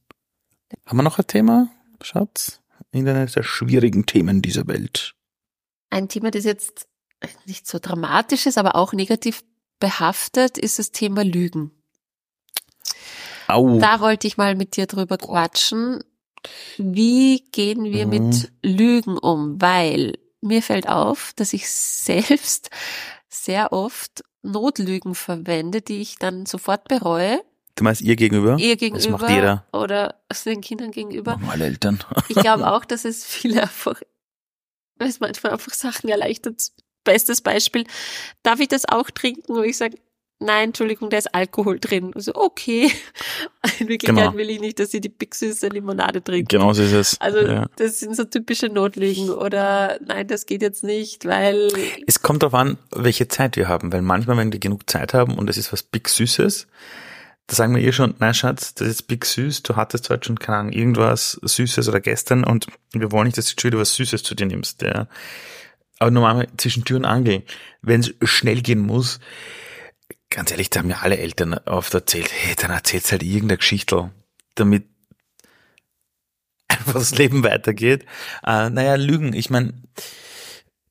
Haben 0.86 0.98
wir 0.98 1.02
noch 1.02 1.18
ein 1.18 1.26
Thema, 1.26 1.68
Schatz? 2.02 2.60
Irgendeine 2.92 3.26
der 3.26 3.42
schwierigen 3.42 4.06
Themen 4.06 4.42
dieser 4.42 4.66
Welt. 4.66 5.14
Ein 5.90 6.08
Thema, 6.08 6.30
das 6.30 6.44
jetzt 6.44 6.88
nicht 7.46 7.66
so 7.66 7.78
dramatisch 7.78 8.46
ist, 8.46 8.58
aber 8.58 8.76
auch 8.76 8.92
negativ 8.92 9.44
behaftet, 9.80 10.58
ist 10.58 10.78
das 10.78 10.90
Thema 10.90 11.24
Lügen. 11.24 11.72
Au. 13.48 13.78
Da 13.78 14.00
wollte 14.00 14.26
ich 14.26 14.36
mal 14.36 14.54
mit 14.54 14.76
dir 14.76 14.86
drüber 14.86 15.18
quatschen. 15.18 16.04
Wie 16.76 17.44
gehen 17.50 17.84
wir 17.84 18.06
mhm. 18.06 18.10
mit 18.10 18.52
Lügen 18.62 19.18
um? 19.18 19.60
Weil 19.60 20.18
mir 20.40 20.62
fällt 20.62 20.88
auf, 20.88 21.32
dass 21.36 21.52
ich 21.52 21.68
selbst 21.68 22.70
sehr 23.28 23.72
oft 23.72 24.22
Notlügen 24.42 25.14
verwende, 25.14 25.80
die 25.82 26.00
ich 26.00 26.16
dann 26.16 26.46
sofort 26.46 26.88
bereue. 26.88 27.40
Du 27.74 27.84
meinst 27.84 28.02
ihr 28.02 28.16
gegenüber? 28.16 28.56
Ihr 28.58 28.76
gegenüber. 28.76 29.12
Das 29.12 29.20
macht 29.20 29.30
jeder. 29.30 29.64
Oder 29.72 30.16
den 30.44 30.60
Kindern 30.60 30.90
gegenüber. 30.90 31.40
Alle 31.48 31.66
Eltern. 31.66 32.02
Ich 32.28 32.36
glaube 32.36 32.70
auch, 32.70 32.84
dass 32.84 33.04
es 33.04 33.24
viele 33.24 33.62
einfach, 33.62 34.00
weil 34.96 35.08
es 35.08 35.20
manchmal 35.20 35.52
einfach 35.52 35.72
Sachen 35.74 36.08
erleichtert. 36.08 36.70
Bestes 37.04 37.40
Beispiel. 37.40 37.84
Darf 38.42 38.60
ich 38.60 38.68
das 38.68 38.84
auch 38.84 39.10
trinken? 39.10 39.52
Und 39.52 39.64
ich 39.64 39.76
sage, 39.76 39.96
nein, 40.40 40.68
Entschuldigung, 40.68 41.10
da 41.10 41.18
ist 41.18 41.34
Alkohol 41.34 41.78
drin. 41.78 42.12
Also, 42.14 42.34
okay. 42.34 42.90
In 43.78 43.88
Wirklichkeit 43.88 44.16
Genau. 44.26 44.36
will 44.36 44.50
ich 44.50 44.60
nicht, 44.60 44.78
dass 44.78 44.90
sie 44.90 45.00
die 45.00 45.08
big 45.08 45.34
süße 45.34 45.68
Limonade 45.68 46.22
trinken. 46.22 46.48
Genau 46.48 46.72
so 46.72 46.82
ist 46.82 46.92
es. 46.92 47.20
Also, 47.20 47.40
ja. 47.40 47.66
das 47.76 48.00
sind 48.00 48.16
so 48.16 48.24
typische 48.24 48.68
Notlügen. 48.68 49.30
Oder, 49.30 49.98
nein, 50.06 50.26
das 50.26 50.46
geht 50.46 50.62
jetzt 50.62 50.84
nicht, 50.84 51.24
weil, 51.24 51.68
Es 52.06 52.22
kommt 52.22 52.42
darauf 52.42 52.54
an, 52.54 52.78
welche 52.94 53.28
Zeit 53.28 53.56
wir 53.56 53.68
haben, 53.68 53.92
weil 53.92 54.02
manchmal, 54.02 54.36
wenn 54.36 54.52
wir 54.52 54.60
genug 54.60 54.88
Zeit 54.88 55.14
haben 55.14 55.36
und 55.36 55.50
es 55.50 55.56
ist 55.56 55.72
was 55.72 55.82
big 55.82 56.08
Süßes, 56.08 56.66
da 57.48 57.56
sagen 57.56 57.74
wir 57.74 57.82
ihr 57.82 57.92
schon, 57.92 58.14
nein 58.18 58.34
Schatz, 58.34 58.74
das 58.74 58.88
ist 58.88 59.02
big 59.04 59.24
süß, 59.24 59.62
du 59.62 59.74
hattest 59.74 60.10
heute 60.10 60.26
schon, 60.26 60.38
keine 60.38 60.58
Ahnung, 60.58 60.72
irgendwas 60.72 61.38
Süßes 61.42 61.88
oder 61.88 62.00
gestern 62.00 62.44
und 62.44 62.66
wir 62.92 63.10
wollen 63.10 63.24
nicht, 63.24 63.38
dass 63.38 63.46
du 63.46 63.58
schon 63.58 63.70
wieder 63.70 63.80
was 63.80 63.94
Süßes 63.94 64.22
zu 64.22 64.34
dir 64.34 64.44
nimmst. 64.44 64.82
Ja. 64.82 65.08
Aber 65.98 66.10
normalerweise 66.10 66.48
zwischen 66.58 66.84
Tür 66.84 66.98
und 66.98 67.06
Angel, 67.06 67.42
wenn 67.80 68.00
es 68.00 68.12
schnell 68.22 68.60
gehen 68.60 68.80
muss, 68.80 69.18
ganz 70.30 70.50
ehrlich, 70.50 70.70
da 70.70 70.80
haben 70.80 70.90
ja 70.90 70.98
alle 71.02 71.18
Eltern 71.18 71.54
oft 71.66 71.94
erzählt, 71.94 72.30
hey, 72.32 72.54
dann 72.56 72.70
erzählst 72.70 73.12
halt 73.12 73.22
irgendeine 73.22 73.58
Geschichte, 73.58 74.10
damit 74.54 74.84
einfach 76.68 76.94
das 76.94 77.16
Leben 77.16 77.42
weitergeht. 77.42 78.04
Äh, 78.46 78.70
naja, 78.70 78.96
Lügen, 78.96 79.32
ich 79.32 79.50
meine, 79.50 79.74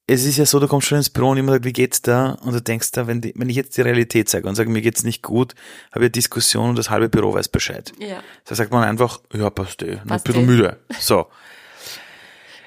es 0.08 0.24
ist 0.24 0.38
ja 0.38 0.46
so, 0.46 0.60
du 0.60 0.68
kommst 0.68 0.88
schon 0.88 0.98
ins 0.98 1.10
Büro 1.10 1.30
und 1.30 1.38
jemand 1.38 1.56
sagt, 1.56 1.66
wie 1.66 1.74
geht's 1.74 2.02
da? 2.02 2.32
Und 2.42 2.54
du 2.54 2.62
denkst 2.62 2.92
da, 2.92 3.08
wenn, 3.08 3.20
die, 3.20 3.34
wenn 3.36 3.50
ich 3.50 3.58
jetzt 3.58 3.76
die 3.76 3.82
Realität 3.82 4.30
sage 4.30 4.48
und 4.48 4.56
sage, 4.56 4.70
mir 4.70 4.82
geht's 4.82 5.04
nicht 5.04 5.22
gut, 5.22 5.54
habe 5.92 6.06
ich 6.06 6.08
eine 6.08 6.10
Diskussion 6.12 6.70
und 6.70 6.78
das 6.78 6.90
halbe 6.90 7.10
Büro 7.10 7.34
weiß 7.34 7.50
Bescheid. 7.50 7.92
ja, 8.00 8.24
Da 8.46 8.56
sagt 8.56 8.72
man 8.72 8.84
einfach, 8.84 9.20
ja, 9.34 9.50
passt 9.50 9.84
eh, 9.84 10.00
ein 10.08 10.22
bisschen 10.24 10.44
eh. 10.44 10.46
müde. 10.46 10.80
So. 11.00 11.28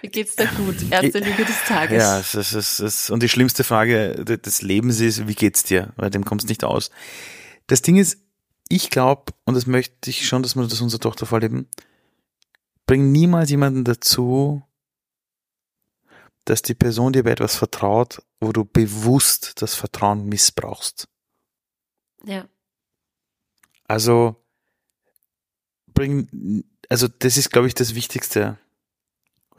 Wie 0.02 0.08
geht's 0.08 0.36
da 0.36 0.44
gut? 0.46 0.76
Erste 0.90 1.18
Lüge 1.20 1.44
des 1.44 1.62
Tages. 1.64 2.02
Ja, 2.02 2.18
es 2.20 2.34
ist, 2.34 2.52
es 2.52 2.80
ist, 2.80 3.10
und 3.10 3.22
die 3.22 3.28
schlimmste 3.28 3.64
Frage 3.64 4.24
de- 4.24 4.38
des 4.38 4.62
Lebens 4.62 5.00
ist, 5.00 5.26
wie 5.28 5.34
geht's 5.34 5.62
dir? 5.62 5.92
Weil 5.96 6.10
dem 6.10 6.24
kommst 6.24 6.48
nicht 6.48 6.64
aus. 6.64 6.90
Das 7.66 7.82
Ding 7.82 7.96
ist, 7.96 8.18
ich 8.68 8.90
glaube, 8.90 9.32
und 9.44 9.54
das 9.54 9.66
möchte 9.66 10.10
ich 10.10 10.26
schon, 10.26 10.42
dass 10.42 10.56
wir 10.56 10.66
das 10.66 10.80
unserer 10.80 11.00
Tochter 11.00 11.26
vorleben, 11.26 11.68
bring 12.86 13.12
niemals 13.12 13.50
jemanden 13.50 13.84
dazu, 13.84 14.62
dass 16.44 16.62
die 16.62 16.74
Person 16.74 17.12
dir 17.12 17.22
bei 17.24 17.30
etwas 17.32 17.54
vertraut, 17.56 18.22
wo 18.40 18.52
du 18.52 18.64
bewusst 18.64 19.60
das 19.62 19.74
Vertrauen 19.74 20.26
missbrauchst. 20.26 21.08
ja. 22.24 22.48
Also 23.86 24.36
bring, 25.92 26.62
also 26.88 27.08
das 27.08 27.36
ist, 27.36 27.50
glaube 27.50 27.66
ich, 27.66 27.74
das 27.74 27.96
Wichtigste. 27.96 28.56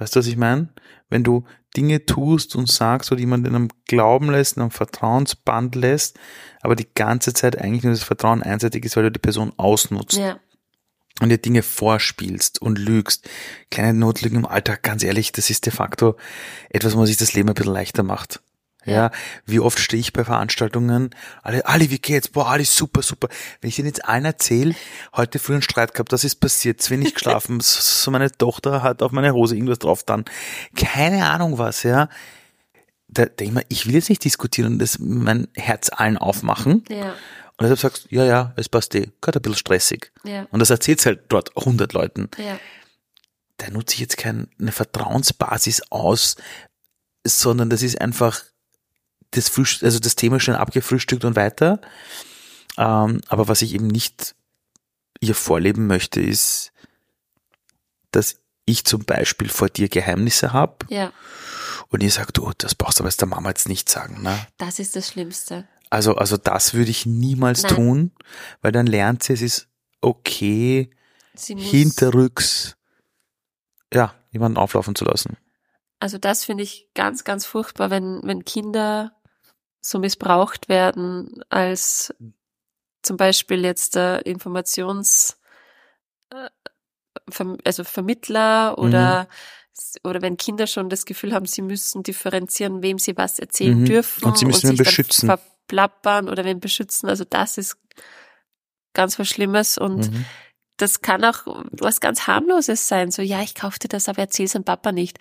Weißt 0.01 0.15
du, 0.15 0.19
was 0.19 0.25
ich 0.25 0.35
meine? 0.35 0.69
Wenn 1.09 1.23
du 1.23 1.43
Dinge 1.77 2.07
tust 2.07 2.55
und 2.55 2.67
sagst 2.67 3.11
oder 3.11 3.21
jemanden 3.21 3.45
in 3.45 3.55
einem 3.55 3.69
Glauben 3.85 4.31
lässt, 4.31 4.57
in 4.57 4.63
einem 4.63 4.71
Vertrauensband 4.71 5.75
lässt, 5.75 6.17
aber 6.61 6.75
die 6.75 6.87
ganze 6.95 7.33
Zeit 7.33 7.61
eigentlich 7.61 7.83
nur 7.83 7.93
das 7.93 8.01
Vertrauen 8.01 8.41
einseitig 8.41 8.83
ist, 8.83 8.97
weil 8.97 9.03
du 9.03 9.11
die 9.11 9.19
Person 9.19 9.53
ausnutzt 9.57 10.17
Ja, 10.17 10.39
und 11.21 11.29
dir 11.29 11.37
Dinge 11.37 11.61
vorspielst 11.61 12.59
und 12.63 12.79
lügst. 12.79 13.29
Kleine 13.69 13.93
Notlügen 13.93 14.39
im 14.39 14.47
Alltag, 14.47 14.81
ganz 14.81 15.03
ehrlich, 15.03 15.33
das 15.33 15.51
ist 15.51 15.67
de 15.67 15.71
facto 15.71 16.15
etwas, 16.71 16.95
wo 16.95 16.97
man 16.97 17.05
sich 17.05 17.17
das 17.17 17.33
Leben 17.33 17.49
ein 17.49 17.53
bisschen 17.53 17.71
leichter 17.71 18.01
macht. 18.01 18.41
Ja, 18.85 18.93
Ja. 18.93 19.11
wie 19.45 19.59
oft 19.59 19.77
stehe 19.79 19.99
ich 19.99 20.11
bei 20.11 20.23
Veranstaltungen, 20.23 21.11
alle, 21.43 21.65
Ali, 21.67 21.89
wie 21.91 21.99
geht's? 21.99 22.27
Boah, 22.29 22.47
Ali, 22.49 22.63
super, 22.65 23.01
super. 23.03 23.29
Wenn 23.61 23.69
ich 23.69 23.75
denen 23.75 23.87
jetzt 23.87 24.05
allen 24.05 24.25
erzähle, 24.25 24.73
heute 25.15 25.37
früh 25.39 25.53
einen 25.53 25.61
Streit 25.61 25.93
gehabt, 25.93 26.11
das 26.11 26.23
ist 26.23 26.35
passiert, 26.39 26.81
zu 26.81 26.89
wenig 26.91 27.13
geschlafen, 27.13 27.59
so 27.61 28.09
meine 28.11 28.31
Tochter 28.31 28.81
hat 28.81 29.03
auf 29.03 29.11
meine 29.11 29.33
Hose 29.33 29.55
irgendwas 29.55 29.79
drauf 29.79 30.03
dann, 30.03 30.25
keine 30.75 31.29
Ahnung 31.29 31.57
was, 31.57 31.83
ja. 31.83 32.09
Da 33.07 33.25
denke 33.25 33.43
ich 33.43 33.51
mir, 33.51 33.65
ich 33.69 33.85
will 33.87 33.95
jetzt 33.95 34.09
nicht 34.09 34.23
diskutieren 34.23 34.73
und 34.73 34.79
das 34.79 34.97
mein 34.99 35.47
Herz 35.55 35.89
allen 35.93 36.17
aufmachen. 36.17 36.83
ja, 36.89 37.09
Und 37.11 37.15
deshalb 37.63 37.79
sagst 37.79 38.05
du, 38.09 38.15
ja, 38.15 38.23
ja, 38.25 38.53
es 38.55 38.69
passt 38.69 38.95
eh, 38.95 39.09
gerade 39.21 39.39
ein 39.39 39.41
bisschen 39.41 39.57
stressig. 39.57 40.11
ja, 40.23 40.47
Und 40.49 40.59
das 40.59 40.69
erzählt's 40.69 41.05
halt 41.05 41.23
dort 41.29 41.55
100 41.57 41.93
Leuten. 41.93 42.29
ja. 42.37 42.57
Da 43.57 43.69
nutze 43.69 43.93
ich 43.93 43.99
jetzt 43.99 44.17
keine 44.17 44.47
Vertrauensbasis 44.69 45.83
aus, 45.91 46.35
sondern 47.23 47.69
das 47.69 47.83
ist 47.83 48.01
einfach 48.01 48.41
das 49.31 49.49
Frühst 49.49 49.83
also 49.83 49.99
das 49.99 50.15
Thema 50.15 50.39
schon 50.39 50.55
abgefrühstückt 50.55 51.25
und 51.25 51.35
weiter. 51.35 51.81
Ähm, 52.77 53.21
aber 53.27 53.47
was 53.47 53.61
ich 53.61 53.73
eben 53.73 53.87
nicht 53.87 54.35
ihr 55.19 55.35
vorleben 55.35 55.87
möchte, 55.87 56.21
ist, 56.21 56.71
dass 58.11 58.37
ich 58.65 58.85
zum 58.85 59.05
Beispiel 59.05 59.49
vor 59.49 59.69
dir 59.69 59.89
Geheimnisse 59.89 60.53
habe 60.53 60.85
ja. 60.89 61.11
und 61.89 62.03
ihr 62.03 62.11
sagt, 62.11 62.39
oh, 62.39 62.51
das 62.57 62.75
brauchst 62.75 62.99
du 62.99 63.03
aber 63.03 63.09
jetzt 63.09 63.21
der 63.21 63.27
Mama 63.27 63.49
jetzt 63.49 63.67
nicht 63.67 63.89
sagen. 63.89 64.21
Ne? 64.21 64.37
Das 64.57 64.79
ist 64.79 64.95
das 64.95 65.09
Schlimmste. 65.09 65.67
Also, 65.89 66.15
also 66.15 66.37
das 66.37 66.73
würde 66.73 66.91
ich 66.91 67.05
niemals 67.05 67.63
Nein. 67.63 67.75
tun, 67.75 68.11
weil 68.61 68.71
dann 68.71 68.87
lernt 68.87 69.23
sie, 69.23 69.33
es 69.33 69.41
ist 69.41 69.67
okay, 69.99 70.89
hinterrücks, 71.35 72.77
ja, 73.93 74.13
jemanden 74.31 74.57
auflaufen 74.57 74.95
zu 74.95 75.05
lassen. 75.05 75.37
also 75.99 76.17
das 76.17 76.45
finde 76.45 76.63
ich 76.63 76.87
ganz, 76.93 77.23
ganz 77.23 77.45
furchtbar, 77.45 77.89
wenn, 77.89 78.21
wenn 78.23 78.45
Kinder 78.45 79.13
so 79.81 79.99
missbraucht 79.99 80.69
werden 80.69 81.43
als 81.49 82.13
zum 83.01 83.17
Beispiel 83.17 83.63
jetzt 83.65 83.95
der 83.95 84.25
Informations, 84.25 85.37
äh, 86.29 86.49
Verm- 87.29 87.59
also 87.65 87.83
Vermittler 87.83 88.77
oder 88.77 89.27
oder 90.03 90.21
wenn 90.21 90.37
Kinder 90.37 90.67
schon 90.67 90.89
das 90.89 91.05
Gefühl 91.05 91.33
haben, 91.33 91.45
sie 91.45 91.61
müssen 91.61 92.03
differenzieren, 92.03 92.83
wem 92.83 92.99
sie 92.99 93.17
was 93.17 93.39
erzählen 93.39 93.79
Mhm. 93.79 93.85
dürfen 93.85 94.25
Und 94.25 94.37
sie 94.37 94.45
müssen 94.45 94.69
wen 94.69 94.77
sich 94.77 94.85
beschützen. 94.85 95.27
dann 95.29 95.37
verplappern 95.39 96.29
oder 96.29 96.45
wen 96.45 96.59
beschützen. 96.59 97.09
Also 97.09 97.23
das 97.23 97.57
ist 97.57 97.77
ganz 98.93 99.17
was 99.17 99.27
Schlimmes 99.27 99.77
und 99.77 100.11
Mhm. 100.11 100.25
das 100.77 101.01
kann 101.01 101.23
auch 101.25 101.47
was 101.71 101.99
ganz 102.01 102.27
harmloses 102.27 102.87
sein. 102.87 103.11
So, 103.11 103.21
ja, 103.21 103.41
ich 103.41 103.55
kauf 103.55 103.79
dir 103.79 103.87
das, 103.87 104.09
aber 104.09 104.19
erzähl's 104.19 104.51
dem 104.51 104.63
Papa 104.63 104.91
nicht. 104.91 105.17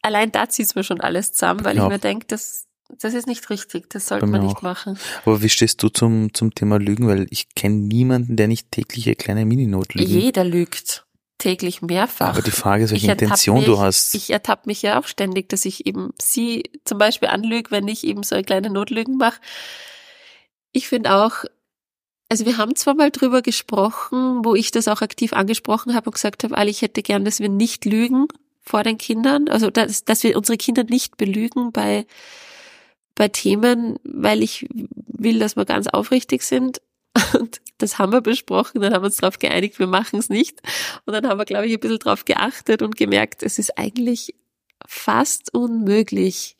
Allein 0.00 0.32
da 0.32 0.48
zieht's 0.48 0.74
mir 0.74 0.84
schon 0.84 1.00
alles 1.00 1.32
zusammen, 1.32 1.64
weil 1.64 1.76
Ja. 1.76 1.82
ich 1.84 1.88
mir 1.88 1.98
denke, 1.98 2.26
das, 2.26 2.66
das 2.98 3.14
ist 3.14 3.26
nicht 3.26 3.48
richtig. 3.50 3.88
Das 3.90 4.08
sollte 4.08 4.26
man 4.26 4.44
nicht 4.44 4.58
auch. 4.58 4.62
machen. 4.62 4.98
Aber 5.24 5.42
wie 5.42 5.48
stehst 5.48 5.82
du 5.82 5.88
zum, 5.88 6.34
zum 6.34 6.54
Thema 6.54 6.78
Lügen? 6.78 7.06
Weil 7.06 7.26
ich 7.30 7.54
kenne 7.54 7.76
niemanden, 7.76 8.36
der 8.36 8.48
nicht 8.48 8.70
tägliche 8.70 9.14
kleine 9.14 9.46
Mininotlügen. 9.46 10.08
Jeder 10.08 10.44
lügt 10.44 11.06
täglich 11.38 11.82
mehrfach. 11.82 12.28
Aber 12.28 12.42
die 12.42 12.52
Frage 12.52 12.84
ist, 12.84 12.92
welche 12.92 13.10
Intention 13.10 13.58
mich, 13.58 13.66
du 13.66 13.78
hast. 13.78 14.14
Ich 14.14 14.30
ertappe 14.30 14.62
mich 14.66 14.80
ja 14.82 15.00
auch 15.00 15.06
ständig, 15.06 15.48
dass 15.48 15.64
ich 15.64 15.86
eben 15.86 16.10
sie 16.20 16.64
zum 16.84 16.98
Beispiel 16.98 17.28
anlüge, 17.28 17.72
wenn 17.72 17.88
ich 17.88 18.06
eben 18.06 18.22
so 18.22 18.36
eine 18.36 18.44
kleine 18.44 18.70
Notlügen 18.70 19.16
mache. 19.16 19.40
Ich 20.70 20.88
finde 20.88 21.14
auch, 21.14 21.44
also 22.28 22.46
wir 22.46 22.58
haben 22.58 22.76
zwar 22.76 22.94
mal 22.94 23.10
drüber 23.10 23.42
gesprochen, 23.42 24.44
wo 24.44 24.54
ich 24.54 24.70
das 24.70 24.86
auch 24.86 25.02
aktiv 25.02 25.32
angesprochen 25.32 25.94
habe 25.94 26.10
und 26.10 26.14
gesagt 26.14 26.44
habe, 26.44 26.56
Ali, 26.56 26.70
ich 26.70 26.82
hätte 26.82 27.02
gern, 27.02 27.24
dass 27.24 27.40
wir 27.40 27.48
nicht 27.48 27.84
lügen 27.84 28.28
vor 28.60 28.84
den 28.84 28.96
Kindern, 28.96 29.48
also 29.48 29.70
dass, 29.70 30.04
dass 30.04 30.22
wir 30.22 30.36
unsere 30.36 30.56
Kinder 30.56 30.84
nicht 30.84 31.16
belügen 31.16 31.72
bei, 31.72 32.06
bei 33.22 33.28
Themen, 33.28 34.00
weil 34.02 34.42
ich 34.42 34.66
will, 34.72 35.38
dass 35.38 35.54
wir 35.54 35.64
ganz 35.64 35.86
aufrichtig 35.86 36.42
sind. 36.42 36.82
Und 37.38 37.60
das 37.78 37.96
haben 38.00 38.10
wir 38.10 38.20
besprochen, 38.20 38.80
dann 38.80 38.92
haben 38.92 39.02
wir 39.02 39.06
uns 39.06 39.18
darauf 39.18 39.38
geeinigt, 39.38 39.78
wir 39.78 39.86
machen 39.86 40.18
es 40.18 40.28
nicht. 40.28 40.60
Und 41.06 41.12
dann 41.12 41.28
haben 41.28 41.38
wir, 41.38 41.44
glaube 41.44 41.68
ich, 41.68 41.72
ein 41.72 41.78
bisschen 41.78 42.00
drauf 42.00 42.24
geachtet 42.24 42.82
und 42.82 42.96
gemerkt, 42.96 43.44
es 43.44 43.60
ist 43.60 43.78
eigentlich 43.78 44.34
fast 44.88 45.54
unmöglich, 45.54 46.56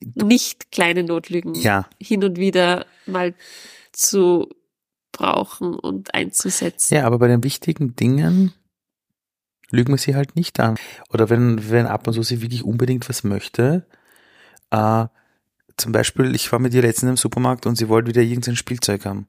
nicht 0.00 0.72
kleine 0.72 1.04
Notlügen 1.04 1.54
Ja, 1.54 1.88
hin 2.02 2.24
und 2.24 2.36
wieder 2.36 2.86
mal 3.06 3.32
zu 3.92 4.48
brauchen 5.12 5.76
und 5.76 6.14
einzusetzen. 6.14 6.96
ja, 6.96 7.06
aber 7.06 7.20
bei 7.20 7.28
den 7.28 7.44
wichtigen 7.44 7.94
Dingen 7.94 8.52
lügen 9.70 9.92
wir 9.92 9.98
sie 9.98 10.16
halt 10.16 10.34
nicht 10.34 10.58
an. 10.58 10.74
Oder 11.10 11.30
wenn, 11.30 11.70
wenn 11.70 11.86
ab 11.86 12.08
und 12.08 12.14
zu 12.14 12.24
sie 12.24 12.42
wirklich 12.42 12.64
unbedingt 12.64 13.08
was 13.08 13.22
möchte, 13.22 13.86
äh, 14.72 15.06
zum 15.76 15.92
Beispiel, 15.92 16.34
ich 16.34 16.50
war 16.52 16.58
mit 16.58 16.74
ihr 16.74 16.82
letztens 16.82 17.10
im 17.10 17.16
Supermarkt 17.16 17.66
und 17.66 17.76
sie 17.76 17.88
wollte 17.88 18.08
wieder 18.08 18.22
irgendein 18.22 18.56
Spielzeug 18.56 19.04
haben. 19.04 19.28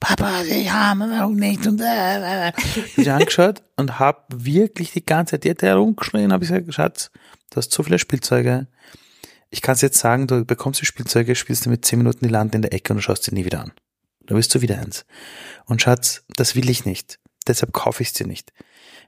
Papa, 0.00 0.42
sie 0.42 0.70
haben 0.70 1.02
auch 1.02 1.30
nicht 1.30 1.66
und 1.66 1.80
äh, 1.80 2.48
äh. 2.48 2.52
Ich 2.64 2.76
hab 2.76 3.04
sie 3.04 3.10
angeschaut 3.10 3.62
und 3.76 4.00
hab 4.00 4.26
wirklich 4.34 4.92
die 4.92 5.06
ganze 5.06 5.32
Zeit, 5.32 5.44
die 5.44 5.50
hat 5.50 5.62
herumgeschrien, 5.62 6.32
habe 6.32 6.44
ich 6.44 6.50
gesagt, 6.50 6.74
Schatz, 6.74 7.10
du 7.50 7.56
hast 7.56 7.70
so 7.70 7.84
viele 7.84 8.00
Spielzeuge. 8.00 8.66
Ich 9.50 9.62
kann 9.62 9.76
jetzt 9.76 9.98
sagen, 9.98 10.26
du 10.26 10.44
bekommst 10.44 10.80
die 10.80 10.86
Spielzeuge, 10.86 11.36
spielst 11.36 11.66
damit 11.66 11.84
zehn 11.84 11.98
Minuten 11.98 12.26
die 12.26 12.32
Land 12.32 12.54
in 12.54 12.62
der 12.62 12.72
Ecke 12.72 12.92
und 12.92 12.96
du 12.96 13.02
schaust 13.02 13.24
sie 13.24 13.34
nie 13.34 13.44
wieder 13.44 13.60
an. 13.60 13.72
Da 14.26 14.34
bist 14.34 14.52
du 14.54 14.60
wieder 14.60 14.78
eins. 14.78 15.04
Und 15.66 15.82
Schatz, 15.82 16.24
das 16.36 16.56
will 16.56 16.68
ich 16.68 16.84
nicht. 16.84 17.20
Deshalb 17.46 17.72
kaufe 17.72 18.02
ich 18.02 18.08
es 18.08 18.14
dir 18.14 18.26
nicht. 18.26 18.52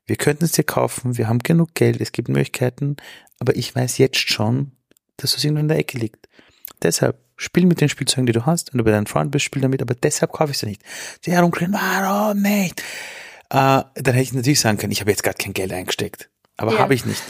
Wir 0.07 0.17
könnten 0.17 0.45
es 0.45 0.53
dir 0.53 0.65
kaufen, 0.65 1.17
wir 1.17 1.29
haben 1.29 1.39
genug 1.39 1.75
Geld, 1.75 2.01
es 2.01 2.13
gibt 2.13 2.29
Möglichkeiten, 2.29 2.97
aber 3.39 3.57
ich 3.57 3.75
weiß 3.75 3.99
jetzt 3.99 4.19
schon, 4.19 4.73
dass 5.17 5.37
es 5.37 5.43
irgendwo 5.45 5.61
in 5.61 5.69
der 5.69 5.79
Ecke 5.79 5.99
liegt. 5.99 6.29
Deshalb 6.85 7.19
Spiel 7.37 7.67
mit 7.67 7.81
den 7.81 7.89
Spielzeugen, 7.89 8.27
die 8.27 8.33
du 8.33 8.47
hast. 8.47 8.73
Wenn 8.73 8.79
du 8.79 8.85
bei 8.85 8.93
deinem 8.93 9.07
Freund 9.07 9.33
bist, 9.33 9.45
spiel 9.45 9.61
damit, 9.63 9.83
aber 9.83 9.95
deshalb 9.95 10.31
kaufe 10.33 10.53
ich 10.53 10.59
sie 10.59 10.67
nicht. 10.67 10.83
Sie 11.21 11.33
herumkriegen, 11.33 11.75
warum 11.75 12.41
nicht? 12.41 12.81
Äh, 13.51 13.83
dann 13.95 14.05
hätte 14.05 14.21
ich 14.21 14.33
natürlich 14.33 14.61
sagen 14.61 14.79
können, 14.79 14.93
ich 14.93 15.01
habe 15.01 15.11
jetzt 15.11 15.25
gerade 15.25 15.37
kein 15.39 15.53
Geld 15.53 15.73
eingesteckt. 15.73 16.31
Aber 16.57 16.75
Ja. 16.75 16.79
habe 16.79 16.95
ich 16.95 17.05
nicht. 17.05 17.23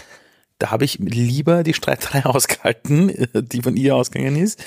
Da 0.58 0.70
habe 0.70 0.84
ich 0.84 0.98
lieber 0.98 1.62
die 1.62 1.72
Streiterei 1.74 2.24
ausgehalten, 2.26 3.28
die 3.34 3.62
von 3.62 3.76
ihr 3.76 3.96
ausgegangen 3.96 4.36
ist, 4.36 4.62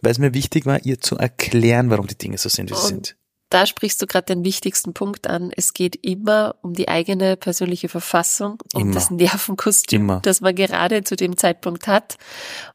weil 0.00 0.12
es 0.12 0.18
mir 0.18 0.34
wichtig 0.34 0.66
war, 0.66 0.84
ihr 0.84 1.00
zu 1.00 1.16
erklären, 1.16 1.88
warum 1.90 2.06
die 2.08 2.18
Dinge 2.18 2.36
so 2.38 2.48
sind, 2.48 2.70
wie 2.70 2.74
sie 2.74 2.80
Und 2.80 2.88
sind. 2.88 3.16
Da 3.50 3.66
sprichst 3.66 4.00
du 4.02 4.06
gerade 4.06 4.34
den 4.34 4.44
wichtigsten 4.44 4.94
Punkt 4.94 5.26
an. 5.26 5.52
Es 5.54 5.74
geht 5.74 5.96
immer 6.04 6.54
um 6.62 6.72
die 6.74 6.88
eigene 6.88 7.36
persönliche 7.36 7.88
Verfassung, 7.88 8.58
um 8.72 8.82
Immer. 8.82 8.94
das 8.94 9.10
Nervenkostüm, 9.10 10.02
Immer. 10.02 10.20
das 10.20 10.40
man 10.40 10.54
gerade 10.54 11.04
zu 11.04 11.16
dem 11.16 11.36
Zeitpunkt 11.36 11.86
hat 11.86 12.16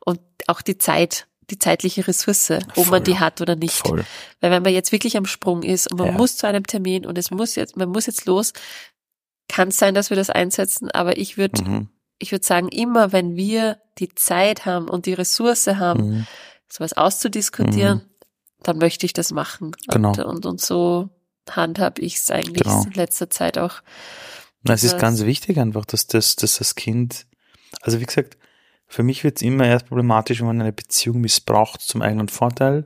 und 0.06 0.20
auch 0.48 0.62
die 0.62 0.78
Zeit, 0.78 1.28
die 1.50 1.58
zeitliche 1.60 2.08
Ressource, 2.08 2.52
ob 2.52 2.74
Voll. 2.76 2.86
man 2.88 3.04
die 3.04 3.20
hat 3.20 3.40
oder 3.42 3.56
nicht. 3.56 3.88
Voll. 3.88 4.06
Weil 4.42 4.52
wenn 4.52 4.64
man 4.64 4.74
jetzt 4.74 4.92
wirklich 4.92 5.16
am 5.18 5.26
Sprung 5.26 5.64
ist 5.64 5.90
und 5.92 5.98
man 6.00 6.08
Ja. 6.08 6.14
muss 6.14 6.38
zu 6.38 6.48
einem 6.48 6.68
Termin 6.68 7.06
und 7.06 7.18
es 7.18 7.32
muss 7.32 7.56
jetzt, 7.56 7.78
man 7.78 7.90
muss 7.90 8.06
jetzt 8.06 8.26
los, 8.26 8.54
kann 9.48 9.70
es 9.70 9.78
sein, 9.78 9.94
dass 9.96 10.10
wir 10.10 10.18
das 10.18 10.30
einsetzen, 10.30 10.92
aber 10.92 11.18
ich 11.18 11.38
würde, 11.38 11.64
Mhm. 11.64 11.90
ich 12.20 12.32
würde 12.34 12.46
sagen, 12.46 12.68
immer 12.68 13.14
wenn 13.14 13.36
wir 13.38 13.78
die 13.98 14.14
Zeit 14.14 14.66
haben 14.66 14.90
und 14.90 15.06
die 15.06 15.14
Ressource 15.14 15.68
haben, 15.68 16.10
Mhm. 16.10 16.28
sowas 16.70 16.94
auszudiskutieren, 16.94 18.02
dann 18.64 18.78
möchte 18.78 19.06
ich 19.06 19.14
das 19.14 19.32
machen. 19.32 19.72
Genau. 19.88 20.10
Und, 20.10 20.20
und, 20.20 20.46
und 20.46 20.62
so 20.62 21.10
handhab 21.50 22.00
ich 22.00 22.16
es 22.16 22.30
eigentlich 22.30 22.64
Genau. 22.64 22.84
in 22.84 22.92
letzter 22.92 23.30
Zeit 23.30 23.58
auch. 23.58 23.76
Na, 24.64 24.74
es 24.74 24.84
ist 24.84 25.00
ganz 25.00 25.22
wichtig 25.24 25.60
einfach, 25.60 25.86
dass 25.86 26.08
das, 26.08 26.36
dass 26.36 26.58
das 26.58 26.76
Kind, 26.76 27.26
also 27.82 28.02
wie 28.02 28.06
gesagt, 28.06 28.38
für 28.88 29.04
mich 29.04 29.24
wird 29.24 29.38
es 29.38 29.42
immer 29.42 29.66
erst 29.66 29.88
problematisch, 29.88 30.40
wenn 30.40 30.48
man 30.48 30.62
eine 30.62 30.74
Beziehung 30.74 31.22
missbraucht 31.22 31.82
zum 31.82 32.02
eigenen 32.02 32.30
Vorteil 32.30 32.86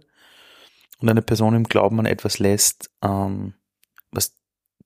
und 0.99 1.09
eine 1.09 1.21
Person 1.21 1.55
im 1.55 1.63
Glauben 1.65 1.99
an 1.99 2.05
etwas 2.05 2.39
lässt, 2.39 2.89
ähm, 3.03 3.53
was 4.11 4.33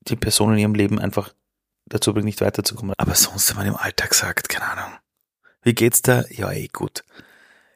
die 0.02 0.16
Person 0.16 0.54
in 0.54 0.60
ihrem 0.60 0.76
Leben 0.76 1.00
einfach 1.00 1.34
dazu 1.86 2.14
bringt, 2.14 2.26
nicht 2.26 2.42
weiterzukommen. 2.42 2.94
Aber 2.98 3.16
sonst, 3.16 3.50
wenn 3.50 3.58
man 3.58 3.68
im 3.68 3.76
Alltag 3.76 4.14
sagt, 4.14 4.50
keine 4.50 4.66
Ahnung, 4.66 4.94
wie 5.62 5.74
geht's 5.74 6.02
da? 6.02 6.26
Ja, 6.30 6.52
eh 6.52 6.68
gut. 6.68 7.04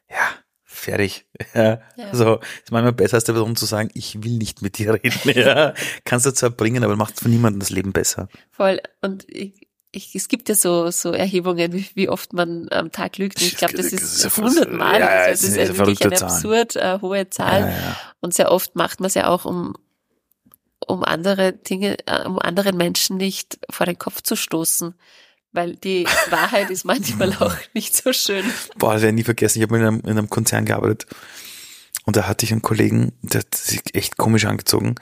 Ja, 0.08 0.30
fertig. 0.64 1.26
Ja, 1.54 1.80
Ja. 1.96 2.14
So, 2.14 2.38
ist 2.62 2.70
manchmal 2.70 2.92
besser, 2.92 3.14
als 3.14 3.24
der 3.24 3.32
Person 3.32 3.56
zu 3.56 3.66
sagen, 3.66 3.90
ich 3.94 4.22
will 4.22 4.36
nicht 4.36 4.62
mit 4.62 4.78
dir 4.78 4.94
reden. 4.94 5.20
Ja, 5.34 5.74
kannst 6.04 6.26
du 6.26 6.32
zwar 6.32 6.50
bringen, 6.50 6.84
aber 6.84 6.96
macht 6.96 7.18
für 7.18 7.28
niemanden 7.28 7.60
das 7.60 7.70
Leben 7.70 7.92
besser. 7.92 8.28
Voll. 8.50 8.80
Und 9.00 9.24
ich, 9.28 9.59
ich, 9.92 10.14
es 10.14 10.28
gibt 10.28 10.48
ja 10.48 10.54
so, 10.54 10.90
so 10.90 11.12
Erhebungen, 11.12 11.72
wie, 11.72 11.86
wie 11.94 12.08
oft 12.08 12.32
man 12.32 12.68
am 12.70 12.92
Tag 12.92 13.18
lügt. 13.18 13.40
Und 13.40 13.46
ich 13.46 13.56
glaube, 13.56 13.74
das 13.74 13.90
Das 13.90 14.00
ist 14.02 14.24
ist 14.24 14.36
ja 14.36 14.42
hundertmal. 14.44 15.00
ja, 15.00 15.06
also 15.08 15.46
das 15.46 15.56
ist 15.56 15.70
ist 15.70 15.78
wirklich 15.78 16.02
eine 16.02 16.14
Zahl. 16.16 16.28
absurd 16.28 16.76
äh, 16.76 16.98
hohe 17.00 17.28
Zahl. 17.30 17.62
Ja. 17.62 17.96
Und 18.20 18.34
sehr 18.34 18.52
oft 18.52 18.76
macht 18.76 19.00
man 19.00 19.08
es 19.08 19.14
ja 19.14 19.28
auch, 19.28 19.44
um, 19.44 19.74
um 20.86 21.02
andere 21.04 21.52
Dinge, 21.52 21.96
äh, 22.06 22.24
um 22.24 22.38
anderen 22.38 22.76
Menschen 22.76 23.16
nicht 23.16 23.58
vor 23.70 23.86
den 23.86 23.98
Kopf 23.98 24.22
zu 24.22 24.36
stoßen. 24.36 24.94
Weil 25.52 25.74
die 25.74 26.04
Wahrheit 26.30 26.70
ist 26.70 26.84
manchmal 26.84 27.32
auch 27.40 27.56
nicht 27.74 27.96
so 27.96 28.12
schön. 28.12 28.44
Boah, 28.76 28.92
das 28.92 29.02
werde 29.02 29.10
ich 29.14 29.20
nie 29.20 29.24
vergessen. 29.24 29.58
Ich 29.58 29.64
habe 29.64 29.76
in 29.78 29.82
einem, 29.84 30.00
in 30.00 30.10
einem 30.10 30.30
Konzern 30.30 30.64
gearbeitet 30.64 31.06
und 32.04 32.16
da 32.16 32.28
hatte 32.28 32.44
ich 32.44 32.52
einen 32.52 32.62
Kollegen, 32.62 33.12
der 33.22 33.40
hat 33.40 33.54
sich 33.56 33.82
echt 33.94 34.16
komisch 34.16 34.44
angezogen. 34.44 34.94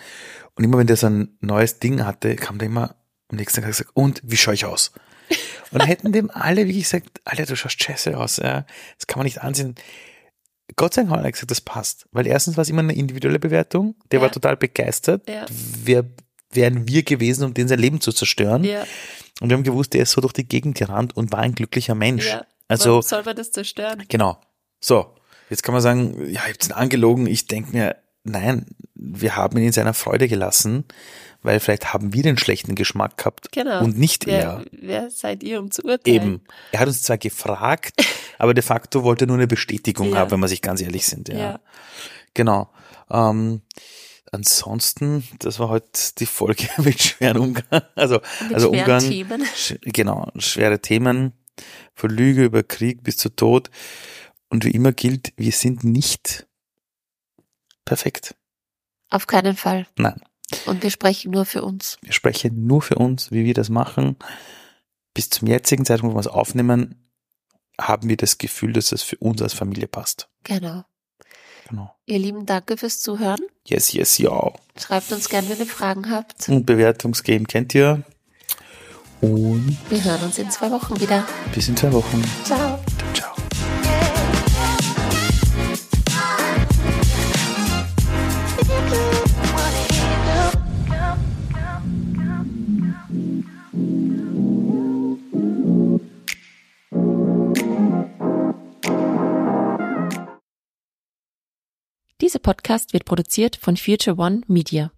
Und 0.55 0.65
immer 0.65 0.79
wenn 0.79 0.87
der 0.87 0.97
so 0.97 1.07
ein 1.07 1.37
neues 1.41 1.79
Ding 1.79 2.05
hatte, 2.05 2.35
kam 2.37 2.59
der 2.59 2.67
immer 2.67 2.97
am 3.29 3.37
nächsten 3.37 3.61
Tag 3.61 3.71
gesagt, 3.71 3.91
und 3.95 4.21
wie 4.25 4.37
schaue 4.37 4.55
ich 4.55 4.65
aus? 4.65 4.93
Und 5.71 5.81
dann 5.81 5.87
hätten 5.89 6.13
dem 6.13 6.31
alle 6.31 6.67
wirklich 6.67 6.85
gesagt, 6.85 7.21
Alter, 7.25 7.45
du 7.47 7.57
schaust 7.57 7.83
scheiße 7.83 8.17
aus, 8.17 8.39
ja. 8.39 8.65
das 8.97 9.07
kann 9.07 9.19
man 9.19 9.25
nicht 9.27 9.43
ansehen. 9.43 9.75
Gott 10.77 10.95
sei 10.95 11.03
Dank 11.03 11.15
hat 11.17 11.25
er 11.25 11.33
gesagt, 11.33 11.51
das 11.51 11.61
passt. 11.61 12.07
Weil 12.13 12.27
erstens 12.27 12.57
war 12.57 12.63
es 12.63 12.69
immer 12.71 12.81
eine 12.81 12.95
individuelle 12.95 13.39
Bewertung. 13.39 13.95
Der 14.11 14.19
Ja. 14.19 14.23
war 14.25 14.33
total 14.33 14.57
begeistert. 14.57 15.29
Ja. 15.29 15.47
Wer 15.51 16.05
wären 16.51 16.89
wir 16.89 17.03
gewesen, 17.03 17.45
um 17.45 17.55
den 17.55 17.69
sein 17.69 17.79
Leben 17.79 18.01
zu 18.01 18.13
zerstören? 18.13 18.65
Ja, 18.65 18.85
Und 19.41 19.51
wir 19.51 19.57
haben 19.57 19.65
gewusst, 19.65 19.93
der 19.95 20.03
ist 20.03 20.13
so 20.13 20.21
durch 20.21 20.33
die 20.33 20.47
Gegend 20.49 20.77
gerannt 20.77 21.17
und 21.17 21.33
war 21.33 21.41
ein 21.41 21.55
glücklicher 21.55 21.95
Mensch. 21.95 22.27
ja. 22.29 22.45
Also, 22.69 22.91
Warum 22.91 23.03
soll 23.03 23.23
man 23.25 23.37
das 23.37 23.51
zerstören? 23.51 24.05
Genau. 24.09 24.39
So, 24.81 25.15
jetzt 25.49 25.63
kann 25.63 25.73
man 25.73 25.81
sagen, 25.83 26.27
ja, 26.31 26.43
ich 26.47 26.53
hab's 26.55 26.69
ihn 26.69 26.73
angelogen. 26.73 27.27
Ich 27.27 27.47
denke 27.47 27.73
mir, 27.73 27.97
nein, 28.29 28.67
wir 28.95 29.37
haben 29.37 29.57
ihn 29.59 29.65
in 29.67 29.73
seiner 29.73 29.95
Freude 29.95 30.29
gelassen, 30.29 30.85
weil 31.43 31.61
vielleicht 31.61 31.93
haben 31.93 32.13
wir 32.13 32.23
den 32.23 32.37
schlechten 32.39 32.75
Geschmack 32.75 33.17
gehabt 33.17 33.53
Genau. 33.53 33.83
und 33.85 33.97
nicht 33.99 34.27
Wer, 34.27 34.39
er. 34.43 34.65
wer 34.73 35.11
seid 35.11 35.43
ihr, 35.43 35.61
um 35.61 35.71
zu 35.71 35.83
urteilen? 35.83 36.17
Eben. 36.23 36.41
Er 36.73 36.81
hat 36.81 36.89
uns 36.89 37.03
zwar 37.03 37.19
gefragt, 37.19 37.93
aber 38.39 38.55
de 38.55 38.63
facto 38.63 39.05
wollte 39.05 39.25
er 39.25 39.29
nur 39.29 39.37
eine 39.37 39.47
Bestätigung 39.47 40.11
Ja. 40.11 40.17
haben, 40.19 40.31
wenn 40.33 40.41
wir 40.41 40.49
sich 40.49 40.63
ganz 40.63 40.81
ehrlich 40.81 41.07
sind. 41.07 41.29
Ja. 41.29 41.39
Ja. 41.39 41.61
Genau. 42.35 42.71
Ähm, 43.11 43.63
ansonsten, 44.33 45.25
das 45.39 45.59
war 45.59 45.69
heute 45.69 45.89
die 46.19 46.27
Folge 46.27 46.69
mit 46.79 47.01
schweren 47.03 47.39
Umgang. 47.39 47.83
Also, 47.95 48.21
Mit 48.43 48.55
also 48.55 48.69
schweren 48.69 48.81
Umgang. 48.81 49.01
Themen. 49.01 49.43
Sch- 49.57 49.79
Genau, 49.83 50.29
schwere 50.37 50.81
Themen, 50.81 51.33
von 51.95 52.11
Lüge 52.11 52.45
über 52.45 52.63
Krieg 52.63 53.03
bis 53.03 53.17
zu 53.17 53.29
Tod. 53.31 53.71
Und 54.51 54.65
wie 54.65 54.71
immer 54.71 54.93
gilt, 54.93 55.33
wir 55.37 55.53
sind 55.53 55.85
nicht 55.85 56.47
perfekt. 57.89 58.35
Auf 59.11 59.27
keinen 59.27 59.57
Fall. 59.57 59.87
Nein, 59.97 60.21
Und 60.67 60.83
wir 60.83 60.91
sprechen 60.91 61.31
nur 61.33 61.45
für 61.47 61.63
uns. 61.63 61.97
wir 62.03 62.13
sprechen 62.13 62.67
nur 62.67 62.83
für 62.83 62.97
uns, 62.97 63.31
wie 63.33 63.45
wir 63.45 63.55
das 63.55 63.71
machen. 63.71 64.17
Bis 65.15 65.31
zum 65.31 65.49
jetzigen 65.49 65.85
Zeitpunkt, 65.85 66.13
wo 66.15 66.17
wir 66.19 66.21
es 66.21 66.27
aufnehmen, 66.27 67.11
haben 67.81 68.09
wir 68.09 68.17
das 68.17 68.39
Gefühl, 68.39 68.73
dass 68.75 68.93
es 68.93 69.03
für 69.03 69.17
uns 69.19 69.41
als 69.41 69.55
Familie 69.55 69.89
passt. 69.89 70.29
Genau. 70.45 70.85
Genau. 71.69 71.95
Ihr 72.07 72.19
Lieben, 72.19 72.47
danke 72.47 72.77
fürs 72.77 73.01
Zuhören. 73.01 73.41
Yes, 73.67 73.93
yes, 73.93 74.19
ja. 74.19 74.53
Schreibt 74.79 75.11
uns 75.13 75.29
gerne, 75.29 75.49
wenn 75.49 75.59
ihr 75.59 75.67
Fragen 75.67 76.11
habt. 76.11 76.49
Und 76.49 76.65
Bewertungsgame 76.67 77.45
kennt 77.45 77.75
ihr. 77.75 78.03
Und 79.21 79.77
Wir 79.91 80.03
hören 80.05 80.23
uns 80.23 80.39
in 80.39 80.51
zwei 80.51 80.71
Wochen 80.71 80.99
wieder. 81.01 81.27
bis 81.55 81.69
in 81.69 81.77
zwei 81.77 81.93
Wochen. 81.93 82.23
Ciao. 82.45 82.59
Ciao. 82.59 82.78
Podcast 102.49 102.95
wird 102.95 103.05
produziert 103.05 103.57
von 103.57 103.77
Future 103.77 104.19
One 104.19 104.41
Media. 104.47 104.91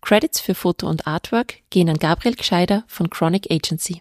Credits 0.00 0.40
für 0.40 0.54
Foto 0.54 0.88
und 0.88 1.06
Artwork 1.06 1.56
gehen 1.68 1.90
an 1.90 1.98
Gabriel 1.98 2.34
Gscheider 2.34 2.84
von 2.86 3.10
Chronic 3.10 3.50
Agency. 3.50 4.00